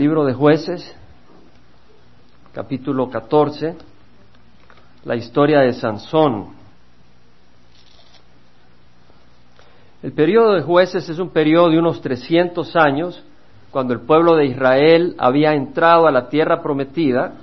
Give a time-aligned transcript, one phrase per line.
[0.00, 0.96] Libro de jueces,
[2.54, 3.76] capítulo 14,
[5.04, 6.54] la historia de Sansón.
[10.02, 13.22] El periodo de jueces es un periodo de unos 300 años,
[13.70, 17.34] cuando el pueblo de Israel había entrado a la tierra prometida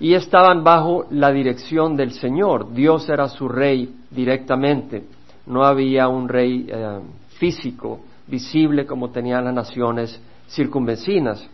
[0.00, 2.72] y estaban bajo la dirección del Señor.
[2.74, 5.04] Dios era su rey directamente,
[5.46, 6.98] no había un rey eh,
[7.38, 11.48] físico, visible como tenían las naciones circunvecinas.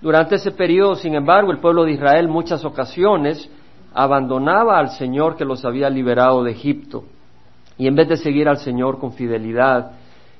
[0.00, 3.48] Durante ese periodo, sin embargo, el pueblo de Israel muchas ocasiones
[3.92, 7.04] abandonaba al Señor que los había liberado de Egipto
[7.80, 9.92] y en vez de seguir al Señor con fidelidad,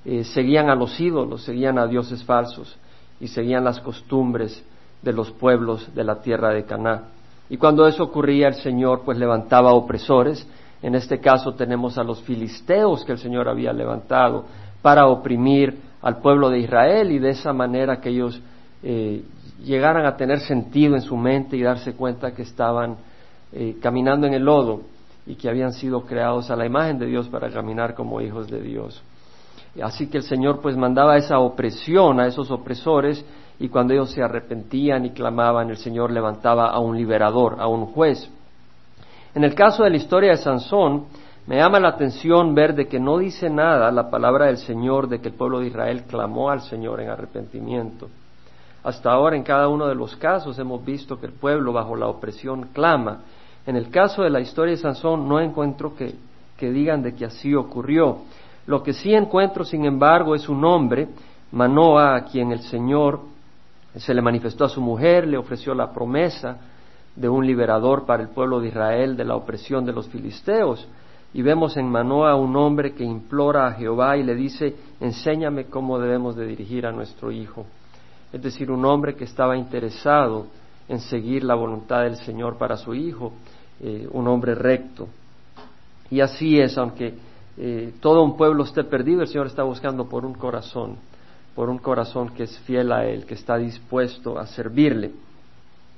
[0.04, 2.76] eh, seguían a los ídolos, seguían a dioses falsos
[3.18, 4.62] y seguían las costumbres
[5.00, 7.04] de los pueblos de la tierra de Caná.
[7.48, 10.46] Y cuando eso ocurría, el Señor pues levantaba opresores.
[10.82, 14.44] En este caso tenemos a los filisteos que el Señor había levantado
[14.82, 18.40] para oprimir al pueblo de Israel y de esa manera que ellos
[18.82, 19.22] eh,
[19.64, 22.96] llegaran a tener sentido en su mente y darse cuenta que estaban
[23.52, 24.82] eh, caminando en el lodo
[25.26, 28.60] y que habían sido creados a la imagen de Dios para caminar como hijos de
[28.60, 29.02] Dios.
[29.82, 33.24] Así que el Señor pues mandaba esa opresión a esos opresores
[33.58, 37.86] y cuando ellos se arrepentían y clamaban, el Señor levantaba a un liberador, a un
[37.86, 38.28] juez.
[39.34, 41.04] En el caso de la historia de Sansón,
[41.46, 45.20] me llama la atención ver de que no dice nada la palabra del Señor de
[45.20, 48.08] que el pueblo de Israel clamó al Señor en arrepentimiento.
[48.82, 52.06] Hasta ahora en cada uno de los casos hemos visto que el pueblo bajo la
[52.06, 53.20] opresión clama.
[53.66, 56.14] En el caso de la historia de Sansón no encuentro que,
[56.58, 58.18] digan de que así ocurrió.
[58.66, 61.08] Lo que sí encuentro, sin embargo, es un hombre,
[61.52, 63.20] Manoa, a quien el Señor
[63.96, 66.56] se le manifestó a su mujer, le ofreció la promesa
[67.16, 70.86] de un liberador para el pueblo de Israel de la opresión de los filisteos.
[71.34, 75.98] Y vemos en Manoa un hombre que implora a Jehová y le dice, enséñame cómo
[75.98, 77.66] debemos de dirigir a nuestro hijo
[78.32, 80.46] es decir, un hombre que estaba interesado
[80.88, 83.32] en seguir la voluntad del Señor para su hijo,
[83.80, 85.08] eh, un hombre recto.
[86.10, 87.14] Y así es, aunque
[87.56, 90.96] eh, todo un pueblo esté perdido, el Señor está buscando por un corazón,
[91.54, 95.12] por un corazón que es fiel a Él, que está dispuesto a servirle.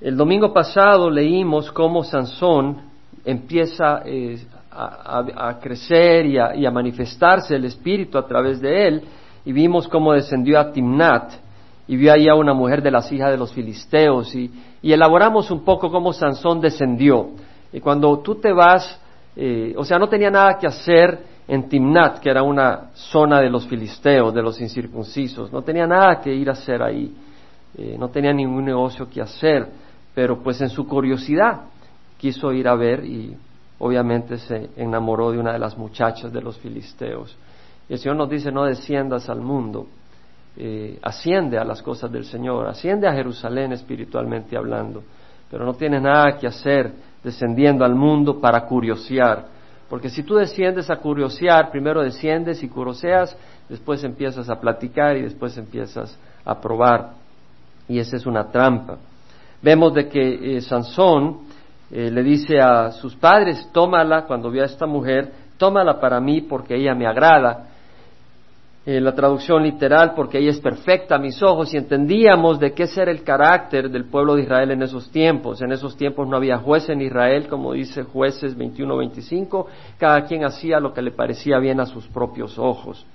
[0.01, 2.79] El domingo pasado leímos cómo Sansón
[3.25, 9.03] empieza eh, a, crecer y a, y a manifestarse el Espíritu a través de él,
[9.45, 11.33] y vimos cómo descendió a Timnat,
[11.89, 14.51] y vio ahí a una mujer de las hijas de los filisteos y,
[14.83, 17.31] elaboramos un poco cómo Sansón descendió.
[17.73, 19.01] Y cuando tú te vas,
[19.37, 23.49] eh, o sea, no tenía nada que hacer en Timnat, que era una zona de
[23.49, 27.15] los filisteos, de los incircuncisos, no tenía nada que ir a hacer ahí,
[27.77, 29.69] eh, no tenía ningún negocio que hacer,
[30.15, 31.63] pero pues en su curiosidad
[32.19, 33.37] quiso ir a ver y
[33.79, 37.37] obviamente se enamoró de una de las muchachas de los filisteos.
[37.89, 39.87] Y el Señor nos dice, no desciendas al mundo,
[40.57, 45.03] eh, asciende a las cosas del Señor, asciende a Jerusalén espiritualmente hablando,
[45.51, 46.93] pero no tienes nada que hacer
[47.25, 49.47] descendiendo al mundo para curiosear,
[49.89, 53.37] porque si tú desciendes a curiosear, primero desciendes y curioseas,
[53.69, 57.13] después empiezas a platicar y después empiezas a probar,
[57.89, 58.99] y esa es una trampa.
[59.63, 61.41] Vemos de que eh, Sansón
[61.91, 66.41] eh, le dice a sus padres, tómala cuando vio a esta mujer, tómala para mí
[66.41, 67.69] porque ella me agrada,
[68.85, 72.89] eh, la traducción literal, porque ella es perfecta a mis ojos, y entendíamos de qué
[72.89, 75.63] ser el carácter del pueblo de Israel en esos tiempos.
[75.63, 79.67] En esos tiempos no había juez en Israel, como dice jueces 21-25,
[79.99, 83.07] cada quien hacía lo que le parecía bien a sus propios ojos.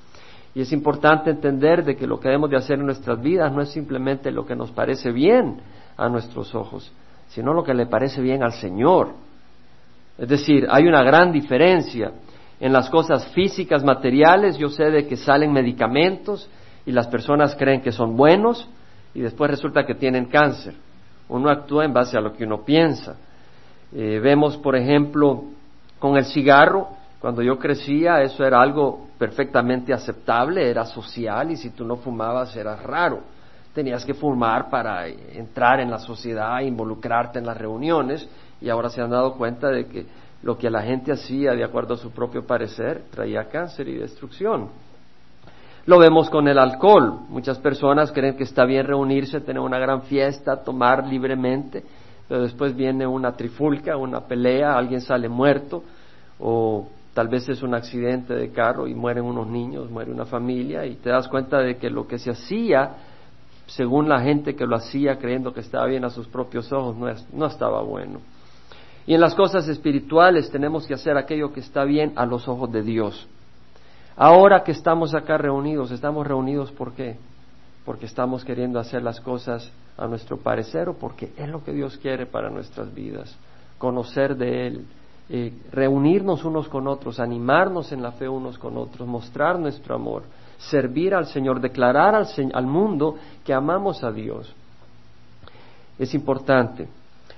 [0.56, 3.62] Y es importante entender de que lo que debemos de hacer en nuestras vidas no
[3.62, 5.58] es simplemente lo que nos parece bien
[5.98, 6.92] a nuestros ojos,
[7.28, 9.10] sino lo que le parece bien al Señor.
[10.18, 12.14] Es decir, hay una gran diferencia
[12.60, 16.50] en las cosas físicas, materiales, yo sé de que salen medicamentos
[16.86, 18.68] y las personas creen que son buenos
[19.14, 20.74] y después resulta que tienen cáncer.
[21.30, 23.16] Uno actúa en base a lo que uno piensa.
[23.94, 25.44] Eh, vemos, por ejemplo,
[26.00, 31.72] con el cigarro, cuando yo crecía eso era algo perfectamente aceptable, era social y si
[31.72, 33.22] tú no fumabas era raro.
[33.74, 38.28] Tenías que fumar para entrar en la sociedad, involucrarte en las reuniones
[38.60, 40.06] y ahora se han dado cuenta de que
[40.44, 44.70] lo que la gente hacía de acuerdo a su propio parecer traía cáncer y destrucción.
[45.86, 47.22] Lo vemos con el alcohol.
[47.30, 51.84] Muchas personas creen que está bien reunirse, tener una gran fiesta, tomar libremente,
[52.28, 55.84] pero después viene una trifulca, una pelea, alguien sale muerto
[56.40, 60.86] o tal vez es un accidente de carro y mueren unos niños, muere una familia
[60.86, 62.92] y te das cuenta de que lo que se hacía,
[63.66, 67.08] según la gente que lo hacía creyendo que estaba bien a sus propios ojos, no,
[67.34, 68.20] no estaba bueno.
[69.08, 72.72] Y en las cosas espirituales tenemos que hacer aquello que está bien a los ojos
[72.72, 73.28] de Dios.
[74.18, 77.18] Ahora que estamos acá reunidos, estamos reunidos ¿por qué?
[77.88, 81.98] porque estamos queriendo hacer las cosas a nuestro parecer o porque es lo que Dios
[81.98, 83.34] quiere para nuestras vidas,
[83.78, 84.86] conocer de Él,
[85.30, 90.24] eh, reunirnos unos con otros, animarnos en la fe unos con otros, mostrar nuestro amor,
[90.58, 93.16] servir al Señor, declarar al, al mundo
[93.46, 94.54] que amamos a Dios.
[95.98, 96.90] Es importante.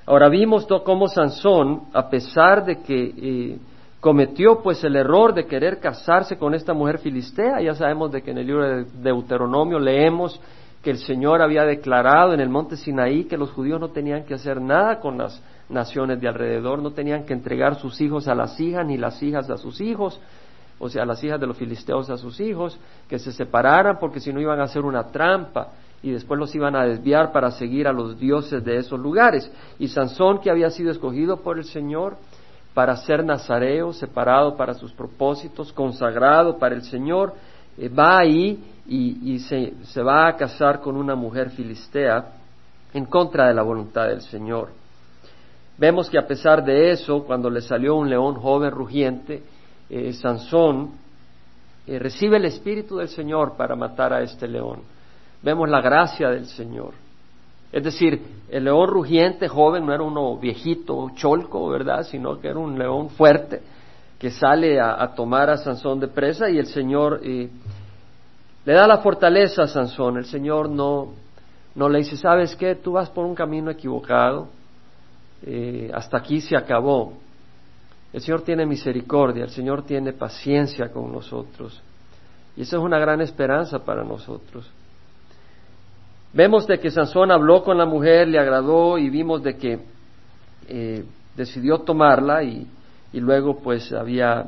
[0.09, 3.59] Ahora vimos cómo Sansón, a pesar de que eh,
[3.99, 7.61] cometió pues el error de querer casarse con esta mujer filistea.
[7.61, 10.41] Ya sabemos de que en el libro de Deuteronomio leemos
[10.81, 14.33] que el Señor había declarado en el monte Sinaí que los judíos no tenían que
[14.33, 18.59] hacer nada con las naciones de alrededor, no tenían que entregar sus hijos a las
[18.59, 20.19] hijas ni las hijas a sus hijos,
[20.79, 24.33] o sea, las hijas de los filisteos a sus hijos, que se separaran porque si
[24.33, 25.67] no iban a hacer una trampa
[26.01, 29.51] y después los iban a desviar para seguir a los dioses de esos lugares.
[29.79, 32.17] Y Sansón, que había sido escogido por el Señor,
[32.73, 37.33] para ser nazareo, separado para sus propósitos, consagrado para el Señor,
[37.77, 42.33] eh, va ahí y, se, se, va a casar con una mujer filistea
[42.93, 44.69] en contra de la voluntad del Señor.
[45.77, 49.43] Vemos que a pesar de eso, cuando le salió un león joven rugiente,
[49.89, 50.91] eh, Sansón
[51.85, 54.81] eh, recibe el Espíritu del Señor para matar a este león.
[55.41, 56.93] Vemos la gracia del Señor.
[57.71, 62.03] Es decir, el león rugiente joven no era uno viejito, cholco, ¿verdad?
[62.03, 63.61] Sino que era un león fuerte
[64.17, 67.49] que sale a, tomar a Sansón de presa y el Señor eh,
[68.65, 70.17] le da la fortaleza a Sansón.
[70.17, 71.13] El Señor no,
[71.75, 72.75] no le dice, ¿sabes qué?
[72.75, 74.49] Tú vas por un camino equivocado.
[75.43, 77.13] Eh, hasta aquí se acabó.
[78.11, 81.81] El Señor tiene misericordia, el Señor tiene paciencia con nosotros.
[82.57, 84.69] Y esa es una gran esperanza para nosotros.
[86.31, 89.79] Vemos de que Sansón habló con la mujer, le agradó y vimos de que
[90.67, 91.03] eh,
[91.35, 92.67] decidió tomarla y,
[93.13, 94.45] luego pues había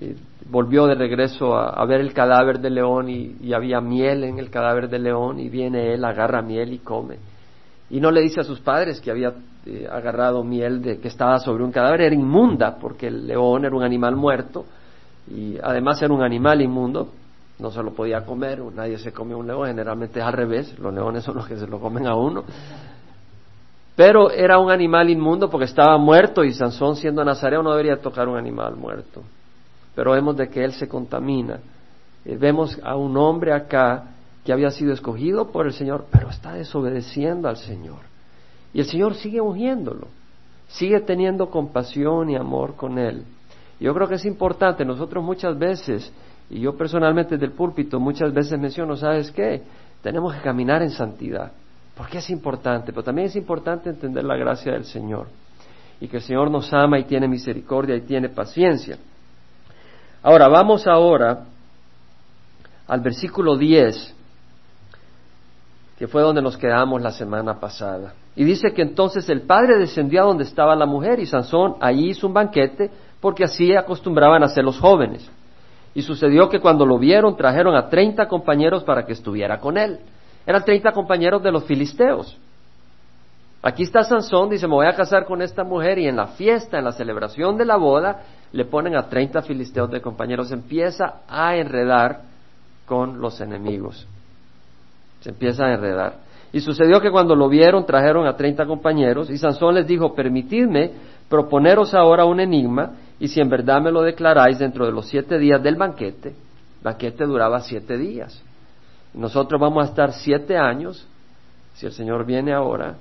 [0.00, 0.16] eh,
[0.50, 4.88] volvió de regreso a, ver el cadáver del león y, había miel en el cadáver
[4.88, 7.16] del león y viene él, agarra miel y come.
[7.90, 9.32] Y no le dice a sus padres que había
[9.66, 13.76] eh, agarrado miel de que estaba sobre un cadáver, era inmunda porque el león era
[13.76, 14.66] un animal muerto
[15.30, 17.12] y además era un animal inmundo,
[17.58, 20.94] no se lo podía comer, nadie se come un león, generalmente es al revés, los
[20.94, 22.44] leones son los que se lo comen a uno.
[23.96, 28.28] Pero era un animal inmundo porque estaba muerto y Sansón siendo nazareo no debería tocar
[28.28, 29.24] un animal muerto.
[29.96, 31.58] Pero vemos de que él se contamina.
[32.24, 34.04] Eh, vemos a un hombre acá
[34.44, 37.98] que había sido escogido por el Señor, pero está desobedeciendo al Señor.
[38.72, 40.06] Y el Señor sigue ungiéndolo,
[40.68, 43.24] sigue teniendo compasión y amor con él.
[43.80, 46.12] Yo creo que es importante, nosotros muchas veces
[46.50, 49.62] y yo personalmente del púlpito muchas veces menciono, ¿sabes qué?
[50.02, 51.52] Tenemos que caminar en santidad.
[51.94, 55.26] Porque es importante, pero también es importante entender la gracia del Señor.
[56.00, 58.96] Y que el Señor nos ama y tiene misericordia y tiene paciencia.
[60.22, 61.44] Ahora, vamos ahora
[62.86, 64.14] al versículo 10,
[65.98, 68.14] que fue donde nos quedamos la semana pasada.
[68.36, 72.10] Y dice que entonces el padre descendió a donde estaba la mujer y Sansón allí
[72.10, 72.90] hizo un banquete
[73.20, 75.28] porque así acostumbraban a hacer los jóvenes.
[75.94, 79.98] Y sucedió que cuando lo vieron trajeron a treinta compañeros para que estuviera con él.
[80.46, 82.38] Eran treinta compañeros de los filisteos.
[83.60, 86.78] Aquí está Sansón, dice, me voy a casar con esta mujer y en la fiesta,
[86.78, 90.52] en la celebración de la boda, le ponen a treinta filisteos de compañeros.
[90.52, 92.20] empieza a enredar
[92.86, 94.06] con los enemigos.
[95.20, 96.14] Se empieza a enredar.
[96.52, 100.92] Y sucedió que cuando lo vieron trajeron a treinta compañeros y Sansón les dijo, permitidme
[101.28, 105.38] proponeros ahora un enigma y si en verdad me lo declaráis dentro de los siete
[105.38, 106.34] días del banquete,
[106.82, 108.42] banquete duraba siete días.
[109.14, 111.06] Nosotros vamos a estar siete años,
[111.74, 112.96] si el Señor viene ahora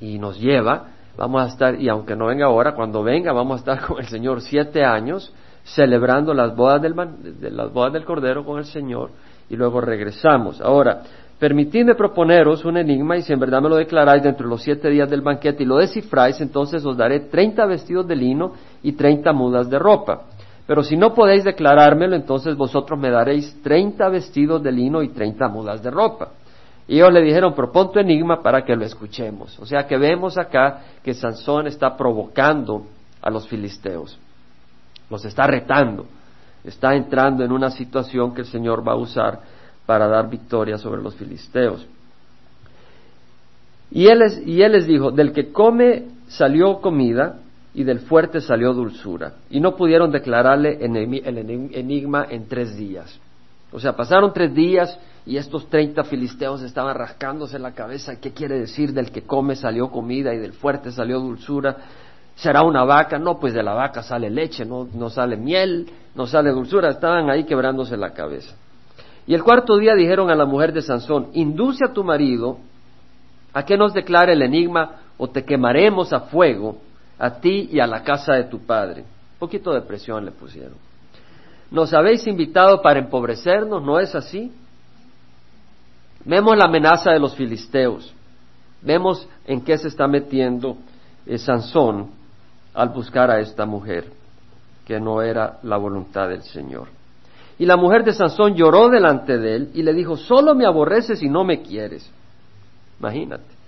[0.00, 3.58] y nos lleva, vamos a estar, y aunque no venga ahora, cuando venga vamos a
[3.58, 5.32] estar con el Señor siete años
[5.64, 6.94] celebrando las bodas del,
[7.56, 9.10] las bodas del Cordero con el Señor
[9.50, 10.60] y luego regresamos.
[10.60, 11.02] Ahora,
[11.38, 14.90] Permitidme proponeros un enigma y si en verdad me lo declaráis dentro de los siete
[14.90, 18.52] días del banquete y lo descifráis, entonces os daré treinta vestidos de lino
[18.82, 20.22] y treinta mudas de ropa.
[20.66, 25.48] Pero si no podéis declarármelo, entonces vosotros me daréis treinta vestidos de lino y treinta
[25.48, 26.30] mudas de ropa.
[26.88, 29.58] Y ellos le dijeron, propon tu enigma para que lo escuchemos.
[29.60, 32.82] O sea que vemos acá que Sansón está provocando
[33.22, 34.18] a los filisteos.
[35.08, 36.06] Los está retando.
[36.64, 39.40] Está entrando en una situación que el Señor va a usar
[39.88, 41.86] para dar victoria sobre los filisteos.
[43.90, 47.38] Y él, les dijo, del que come salió comida
[47.72, 49.36] y del fuerte salió dulzura.
[49.48, 50.94] Y no pudieron declararle el
[51.72, 53.18] enigma en tres días.
[53.72, 58.20] O sea, pasaron tres días y estos treinta filisteos estaban rascándose la cabeza.
[58.20, 61.78] ¿Qué quiere decir del que come salió comida y del fuerte salió dulzura?
[62.36, 63.18] ¿Será una vaca?
[63.18, 66.90] No, pues de la vaca sale leche, no, no sale miel, no sale dulzura.
[66.90, 68.54] Estaban ahí quebrándose la cabeza.
[69.28, 72.56] Y el cuarto día dijeron a la mujer de Sansón, induce a tu marido
[73.52, 76.78] a que nos declare el enigma o te quemaremos a fuego
[77.18, 79.02] a ti y a la casa de tu padre.
[79.02, 80.78] Un poquito de presión le pusieron.
[81.70, 84.50] Nos habéis invitado para empobrecernos, ¿no es así?
[86.24, 88.14] Vemos la amenaza de los filisteos.
[88.80, 90.78] Vemos en qué se está metiendo
[91.26, 92.12] eh, Sansón
[92.72, 94.10] al buscar a esta mujer,
[94.86, 96.97] que no era la voluntad del Señor.
[97.58, 101.22] Y la mujer de Sansón lloró delante de él y le dijo, solo me aborreces
[101.22, 102.08] y no me quieres.
[103.00, 103.58] Imagínate.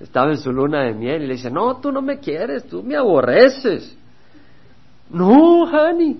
[0.00, 2.82] Estaba en su luna de miel y le dice, no, tú no me quieres, tú
[2.82, 3.96] me aborreces.
[5.10, 6.18] No, honey.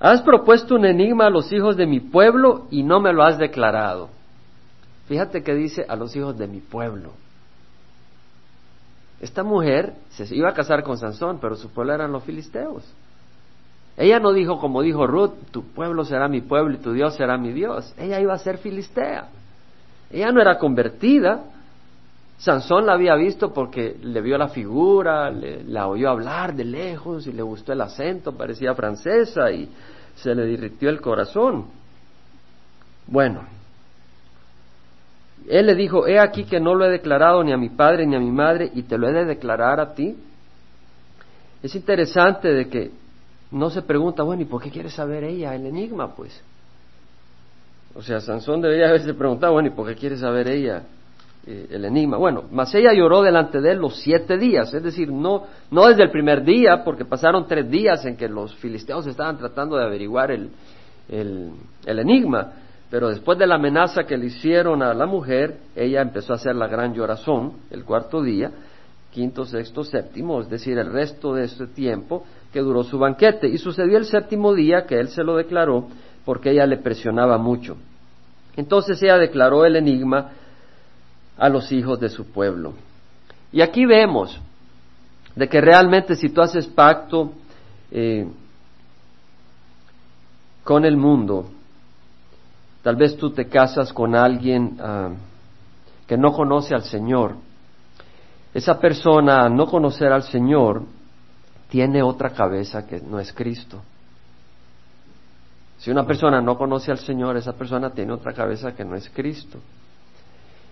[0.00, 3.38] Has propuesto un enigma a los hijos de mi pueblo y no me lo has
[3.38, 4.08] declarado.
[5.06, 7.12] Fíjate que dice a los hijos de mi pueblo.
[9.20, 12.84] Esta mujer se iba a casar con Sansón, pero su pueblo eran los filisteos.
[14.00, 17.36] Ella no dijo como dijo Ruth, tu pueblo será mi pueblo y tu Dios será
[17.36, 17.92] mi Dios.
[17.98, 19.28] Ella iba a ser filistea.
[20.10, 21.42] Ella no era convertida.
[22.38, 27.26] Sansón la había visto porque le vio la figura, le, la oyó hablar de lejos
[27.26, 29.68] y le gustó el acento, parecía francesa y
[30.14, 31.66] se le diritió el corazón.
[33.06, 33.42] Bueno,
[35.46, 38.16] él le dijo, he aquí que no lo he declarado ni a mi padre ni
[38.16, 40.16] a mi madre y te lo he de declarar a ti.
[41.62, 42.99] Es interesante de que
[43.50, 46.14] no se pregunta, bueno, ¿y por qué quiere saber ella el enigma?
[46.14, 46.40] Pues
[47.94, 50.82] o sea, Sansón debería haberse preguntado, bueno, ¿y por qué quiere saber ella
[51.46, 52.16] eh, el enigma?
[52.18, 56.04] Bueno, mas ella lloró delante de él los siete días, es decir, no, no desde
[56.04, 60.30] el primer día, porque pasaron tres días en que los filisteos estaban tratando de averiguar
[60.30, 60.50] el,
[61.08, 61.50] el,
[61.84, 62.52] el enigma,
[62.90, 66.54] pero después de la amenaza que le hicieron a la mujer, ella empezó a hacer
[66.54, 68.52] la gran llorazón el cuarto día,
[69.10, 73.48] quinto, sexto, séptimo, es decir, el resto de ese tiempo que duró su banquete.
[73.48, 75.88] Y sucedió el séptimo día que él se lo declaró,
[76.24, 77.76] porque ella le presionaba mucho.
[78.56, 80.30] Entonces ella declaró el enigma
[81.38, 82.74] a los hijos de su pueblo.
[83.52, 84.38] Y aquí vemos
[85.34, 87.32] de que realmente si tú haces pacto
[87.90, 88.26] eh,
[90.64, 91.50] con el mundo,
[92.82, 95.10] tal vez tú te casas con alguien ah,
[96.06, 97.36] que no conoce al Señor,
[98.52, 100.82] esa persona, no conocer al Señor,
[101.70, 103.80] tiene otra cabeza que no es Cristo.
[105.78, 109.08] Si una persona no conoce al Señor, esa persona tiene otra cabeza que no es
[109.08, 109.58] Cristo.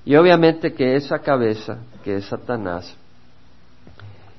[0.04, 2.94] Y obviamente que esa cabeza, que es Satanás,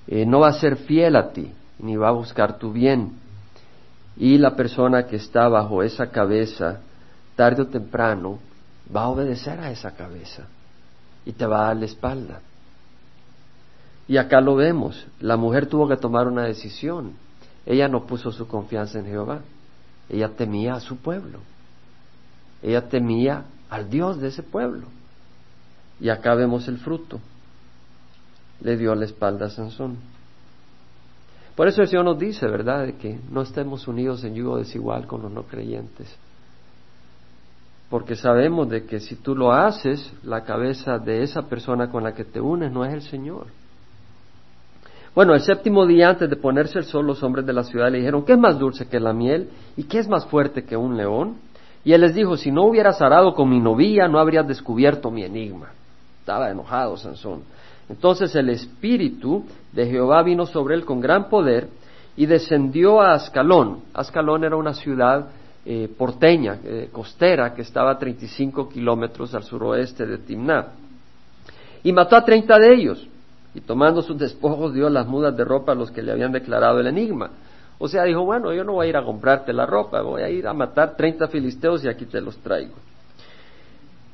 [0.07, 3.13] eh, no va a ser fiel a ti, ni va a buscar tu bien.
[4.17, 6.81] Y la persona que está bajo esa cabeza,
[7.35, 8.39] tarde o temprano,
[8.93, 10.43] va a obedecer a esa cabeza
[11.25, 12.41] y te va a dar la espalda.
[14.09, 17.13] Y acá lo vemos, la mujer tuvo que tomar una decisión.
[17.63, 19.41] Ella no puso su confianza en Jehová.
[20.09, 21.37] Ella temía a su pueblo.
[22.63, 24.87] Ella temía al Dios de ese pueblo.
[25.99, 27.19] Y acá vemos el fruto.
[28.61, 29.97] Le dio la espalda a Sansón.
[31.55, 35.05] Por eso el Señor nos dice, ¿verdad?, de que no estemos unidos en yugo desigual
[35.05, 36.11] con los no creyentes.
[37.91, 42.15] Porque sabemos de que si tú lo haces, la cabeza de esa persona con la
[42.15, 43.58] que te unes no es el Señor.
[45.19, 47.97] Bueno, el séptimo día antes de ponerse el sol, los hombres de la ciudad le
[47.97, 50.95] dijeron, ¿qué es más dulce que la miel y qué es más fuerte que un
[50.95, 51.35] león?
[51.83, 55.23] Y él les dijo, si no hubieras arado con mi novia, no habrías descubierto mi
[55.23, 55.71] enigma.
[56.21, 57.41] Estaba enojado Sansón.
[57.89, 61.67] Entonces el espíritu de Jehová vino sobre él con gran poder
[62.15, 63.81] y descendió a Ascalón.
[63.93, 65.31] Ascalón era una ciudad
[65.65, 70.67] eh, porteña, eh, costera, que estaba a 35 kilómetros al suroeste de Timná.
[71.83, 73.05] Y mató a treinta de ellos
[73.53, 76.79] y tomando sus despojos dio las mudas de ropa a los que le habían declarado
[76.79, 77.31] el enigma.
[77.79, 80.29] O sea, dijo, bueno, yo no voy a ir a comprarte la ropa, voy a
[80.29, 82.75] ir a matar treinta filisteos y aquí te los traigo.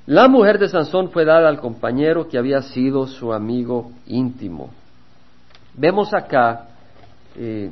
[0.08, 4.70] La mujer de Sansón fue dada al compañero que había sido su amigo íntimo.
[5.74, 6.68] Vemos acá
[7.36, 7.72] eh,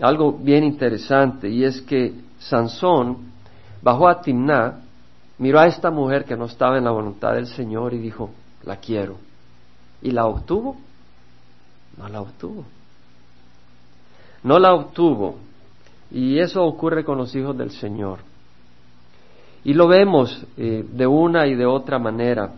[0.00, 3.18] algo bien interesante y es que Sansón
[3.80, 4.80] bajó a Timná,
[5.38, 8.30] miró a esta mujer que no estaba en la voluntad del Señor y dijo,
[8.64, 9.25] la quiero.
[10.02, 10.76] ¿Y la obtuvo?
[11.96, 12.64] No la obtuvo.
[14.42, 15.36] No la obtuvo.
[16.10, 18.20] Y eso ocurre con los hijos del Señor.
[19.64, 22.52] Y lo vemos eh, de una y de otra manera.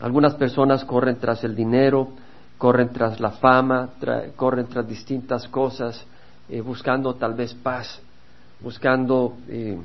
[0.00, 2.08] Algunas personas corren tras el dinero,
[2.56, 3.90] corren tras la fama,
[4.36, 6.02] corren tras distintas cosas,
[6.48, 8.00] eh, buscando tal vez paz,
[8.60, 9.78] buscando eh,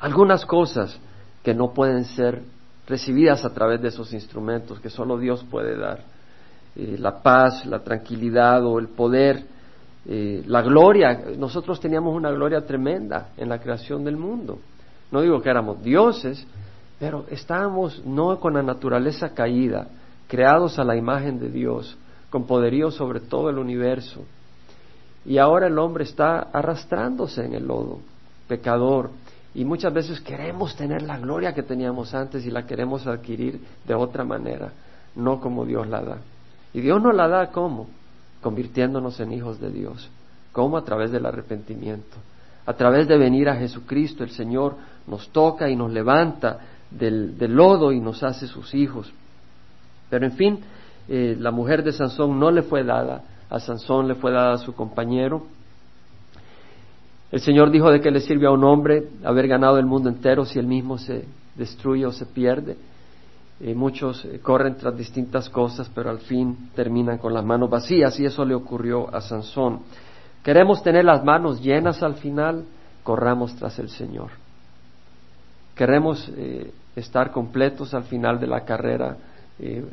[0.00, 0.98] algunas cosas
[1.44, 2.42] que no pueden ser
[2.90, 6.00] recibidas a través de esos instrumentos que solo Dios puede dar.
[6.76, 9.44] Eh, la paz, la tranquilidad o el poder
[10.06, 11.24] eh, la gloria.
[11.36, 14.58] Nosotros teníamos una gloria tremenda en la creación del mundo.
[15.10, 16.46] No digo que éramos dioses,
[16.98, 19.88] pero estábamos no con la naturaleza caída,
[20.26, 21.96] creados a la imagen de Dios,
[22.30, 24.24] con poderío sobre todo el universo.
[25.26, 27.98] Y ahora el hombre está arrastrándose en el lodo,
[28.48, 29.10] pecador,
[29.54, 33.94] y muchas veces queremos tener la gloria que teníamos antes y la queremos adquirir de
[33.94, 34.72] otra manera,
[35.16, 36.18] no como Dios la da.
[36.72, 37.88] Y Dios nos la da ¿cómo?
[38.42, 40.08] Convirtiéndonos en hijos de Dios.
[40.52, 40.76] ¿Cómo?
[40.76, 42.16] A través del arrepentimiento.
[42.66, 44.76] A través de venir a Jesucristo, el Señor
[45.06, 49.12] nos toca y nos levanta del, lodo y nos hace sus hijos.
[50.08, 50.60] Pero en fin,
[51.08, 54.58] eh, la mujer de Sansón no le fue dada, a Sansón le fue dada a
[54.58, 55.46] su compañero,
[57.32, 60.44] el Señor dijo de que le sirve a un hombre haber ganado el mundo entero
[60.44, 62.76] si él mismo se destruye o se pierde.
[63.60, 68.18] Eh, muchos eh, corren tras distintas cosas, pero al fin terminan con las manos vacías
[68.18, 69.80] y eso le ocurrió a Sansón.
[70.42, 72.64] Queremos tener las manos llenas al final,
[73.04, 74.30] corramos tras el Señor.
[75.76, 79.16] Queremos eh, estar completos al final de la carrera,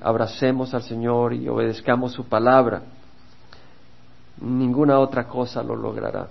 [0.01, 2.83] abracemos al Señor y obedezcamos su palabra.
[4.39, 6.29] Ninguna otra cosa lo logrará.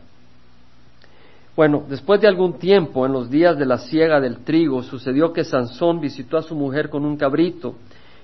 [1.57, 5.43] Bueno, después de algún tiempo, en los días de la siega del trigo, sucedió que
[5.43, 7.77] Sansón visitó a su mujer con un cabrito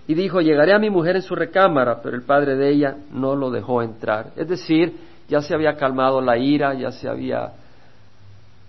[0.07, 3.35] y dijo, llegaré a mi mujer en su recámara, pero el padre de ella no
[3.35, 4.33] lo dejó entrar.
[4.37, 4.95] Es decir,
[5.29, 7.53] ya se había calmado la ira, ya se había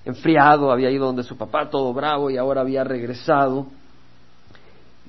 [0.05, 3.67] enfriado, había ido donde su papá todo bravo y ahora había regresado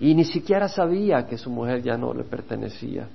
[0.01, 3.07] y ni siquiera sabía que su mujer ya no le pertenecía.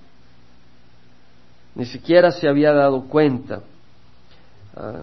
[1.76, 3.62] Ni siquiera se había dado cuenta.
[4.76, 5.02] Ah,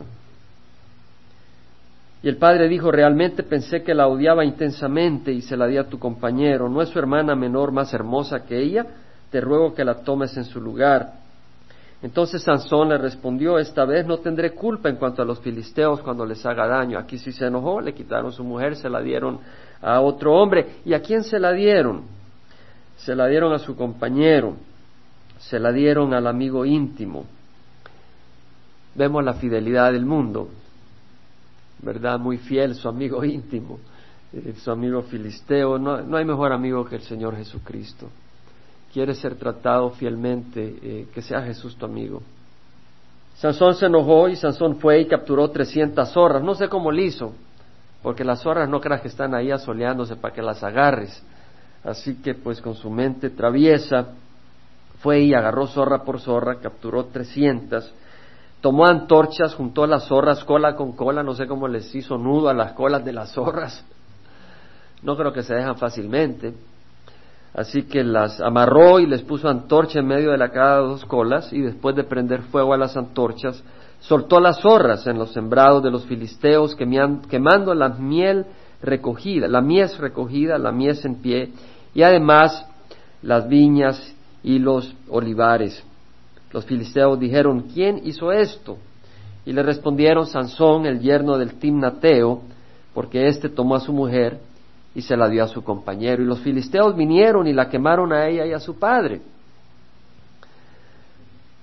[2.23, 5.89] y el padre dijo, realmente pensé que la odiaba intensamente y se la di a
[5.89, 6.69] tu compañero.
[6.69, 8.87] ¿No es su hermana menor más hermosa que ella?
[9.31, 11.13] Te ruego que la tomes en su lugar.
[12.03, 16.27] Entonces Sansón le respondió, esta vez no tendré culpa en cuanto a los filisteos cuando
[16.27, 16.99] les haga daño.
[16.99, 19.39] Aquí sí se enojó, le quitaron su mujer, se la dieron
[19.81, 20.81] a otro hombre.
[20.85, 22.05] ¿Y a quién se la dieron?
[22.97, 24.57] Se la dieron a su compañero,
[25.39, 27.25] se la dieron al amigo íntimo.
[28.95, 30.49] Vemos la fidelidad del mundo.
[31.81, 32.19] ¿Verdad?
[32.19, 33.79] Muy fiel, su amigo íntimo,
[34.33, 35.79] eh, su amigo filisteo.
[35.79, 38.09] No, no, hay mejor amigo que el Señor Jesucristo.
[38.93, 42.23] Quieres ser tratado fielmente, eh, que sea Jesús tu amigo.
[43.37, 46.43] Sansón se enojó y Sansón fue y capturó trescientas zorras.
[46.43, 47.35] No sé cómo lo hizo,
[48.03, 51.23] porque las zorras no creas que están ahí asoleándose para que las agarres.
[51.85, 54.09] Así que pues con su mente traviesa
[55.01, 57.93] fue y agarró zorra por zorra, capturó trescientas
[58.67, 62.53] tomó antorchas, juntó las zorras cola con cola, no sé cómo les hizo nudo a
[62.53, 63.85] las colas de las zorras.
[65.05, 66.53] No creo que se dejan fácilmente.
[67.55, 71.53] Así que las amarró y les puso antorcha en medio de la cada dos colas
[71.53, 73.63] y después de prender fuego a las antorchas,
[74.01, 78.47] soltó las zorras en los sembrados de los filisteos quemando la miel
[78.83, 81.53] recogida, la mies recogida, la mies en pie
[81.95, 82.67] y además
[83.23, 85.86] las viñas y los olivares.
[86.57, 88.79] Los filisteos dijeron, ¿quién hizo esto?
[89.45, 92.41] Y le respondieron, Sansón, el yerno del Timnateo,
[92.95, 94.41] porque éste tomó a su mujer
[94.95, 96.23] y se la dio a su compañero.
[96.23, 99.21] Y los filisteos vinieron y la quemaron a ella y a su padre.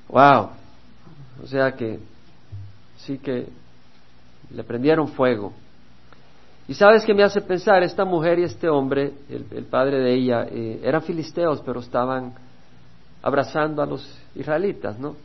[0.10, 0.50] Wow.
[1.44, 1.98] O sea que
[2.98, 3.48] sí que
[4.52, 5.54] le prendieron fuego.
[6.68, 10.46] Y sabes qué me hace pensar, esta mujer y este hombre, el, padre de ella,
[10.52, 12.36] eh, eran filisteos, pero estaban
[13.24, 14.06] abrazando a los
[14.36, 15.16] israelitas, ¿no?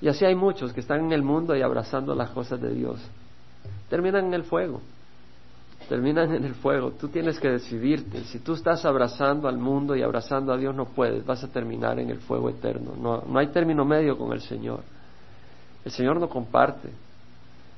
[0.00, 3.00] Y así hay muchos que están en el mundo y abrazando las cosas de Dios.
[3.88, 4.80] Terminan en el fuego.
[5.88, 6.92] Terminan en el fuego.
[6.92, 8.22] Tú tienes que decidirte.
[8.24, 11.24] Si tú estás abrazando al mundo y abrazando a Dios, no puedes.
[11.24, 12.92] Vas a terminar en el fuego eterno.
[13.00, 14.80] No, no hay término medio con el Señor.
[15.84, 16.90] El Señor no comparte.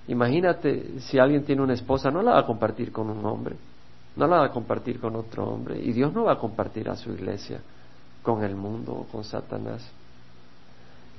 [0.09, 3.57] Imagínate si alguien tiene una esposa, no la va a compartir con un hombre.
[4.17, 5.79] No la va a compartir con otro hombre.
[5.81, 7.61] Y Dios no va a compartir a su iglesia
[8.23, 9.91] con el mundo o con Satanás.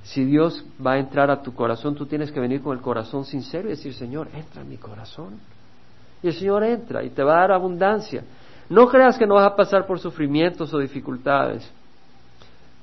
[0.04, 3.24] Si Dios va a entrar a tu corazón, tú tienes que venir con el corazón
[3.24, 5.40] sincero y decir, Señor, entra en mi corazón.
[6.24, 8.24] Y el Señor entra y te va a dar abundancia.
[8.70, 11.70] No creas que no vas a pasar por sufrimientos o dificultades,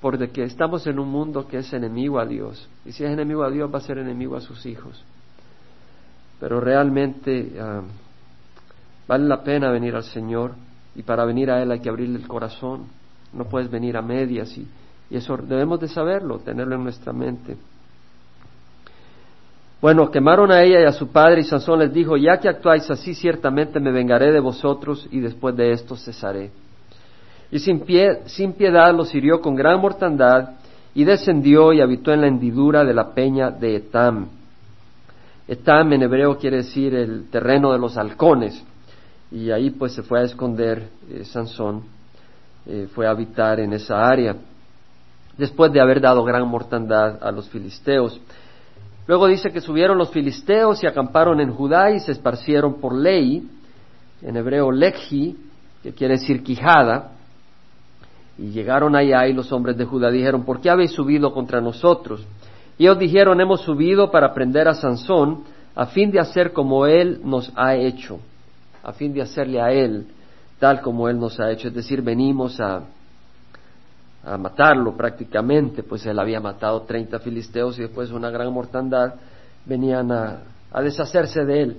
[0.00, 2.68] porque estamos en un mundo que es enemigo a Dios.
[2.84, 5.02] Y si es enemigo a Dios, va a ser enemigo a sus hijos.
[6.38, 7.82] Pero realmente ah,
[9.08, 10.52] vale la pena venir al Señor
[10.94, 12.86] y para venir a Él hay que abrirle el corazón.
[13.32, 14.66] No puedes venir a medias y
[15.10, 17.56] eso debemos de saberlo, tenerlo en nuestra mente.
[19.80, 22.90] Bueno, quemaron a ella y a su padre y Sansón les dijo, ya que actuáis
[22.90, 26.50] así, ciertamente me vengaré de vosotros y después de esto cesaré.
[27.50, 30.50] Y sin, pie, sin piedad los hirió con gran mortandad
[30.94, 34.28] y descendió y habitó en la hendidura de la peña de Etam.
[35.46, 38.62] Etam en hebreo quiere decir el terreno de los halcones,
[39.30, 41.84] y ahí pues se fue a esconder eh, Sansón,
[42.70, 44.36] eh, fue a habitar en esa área,
[45.38, 48.20] después de haber dado gran mortandad a los filisteos.
[49.06, 53.48] Luego dice que subieron los filisteos y acamparon en Judá y se esparcieron por ley,
[54.20, 55.34] en hebreo leji,
[55.82, 57.12] que quiere decir quijada,
[58.36, 62.22] y llegaron allá y los hombres de Judá dijeron, ¿por qué habéis subido contra nosotros?
[62.76, 67.22] Y ellos dijeron, hemos subido para prender a Sansón a fin de hacer como él
[67.24, 68.20] nos ha hecho,
[68.82, 70.06] a fin de hacerle a él
[70.58, 71.68] tal como él nos ha hecho.
[71.68, 72.82] Es decir, venimos a,
[74.24, 79.14] a matarlo prácticamente, pues él había matado 30 filisteos y después de una gran mortandad
[79.64, 80.38] venían a,
[80.82, 81.76] deshacerse de él.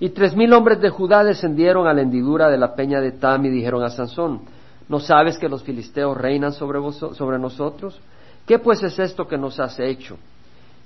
[0.00, 3.44] Y tres mil hombres de Judá descendieron a la hendidura de la peña de Tam
[3.44, 4.42] y dijeron a Sansón,
[4.88, 8.00] ¿no sabes que los filisteos reinan sobre, sobre nosotros?
[8.46, 10.16] ¿Qué pues es esto que nos has hecho?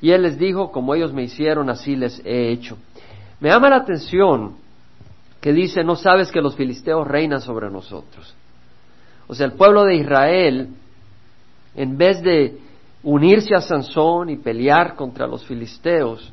[0.01, 2.77] Y él les dijo, como ellos me hicieron, así les he hecho.
[3.39, 4.55] Me llama la atención
[5.43, 8.35] que dice, no sabes que los filisteos reinan sobre nosotros.
[9.27, 10.69] O sea, el pueblo de Israel
[11.75, 12.59] en vez de
[13.03, 16.33] unirse a Sansón y pelear contra los filisteos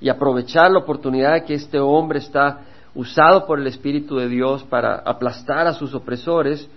[0.00, 2.60] y aprovechar la oportunidad que este hombre está
[2.94, 6.68] usado por el Espíritu de Dios para aplastar a sus opresores,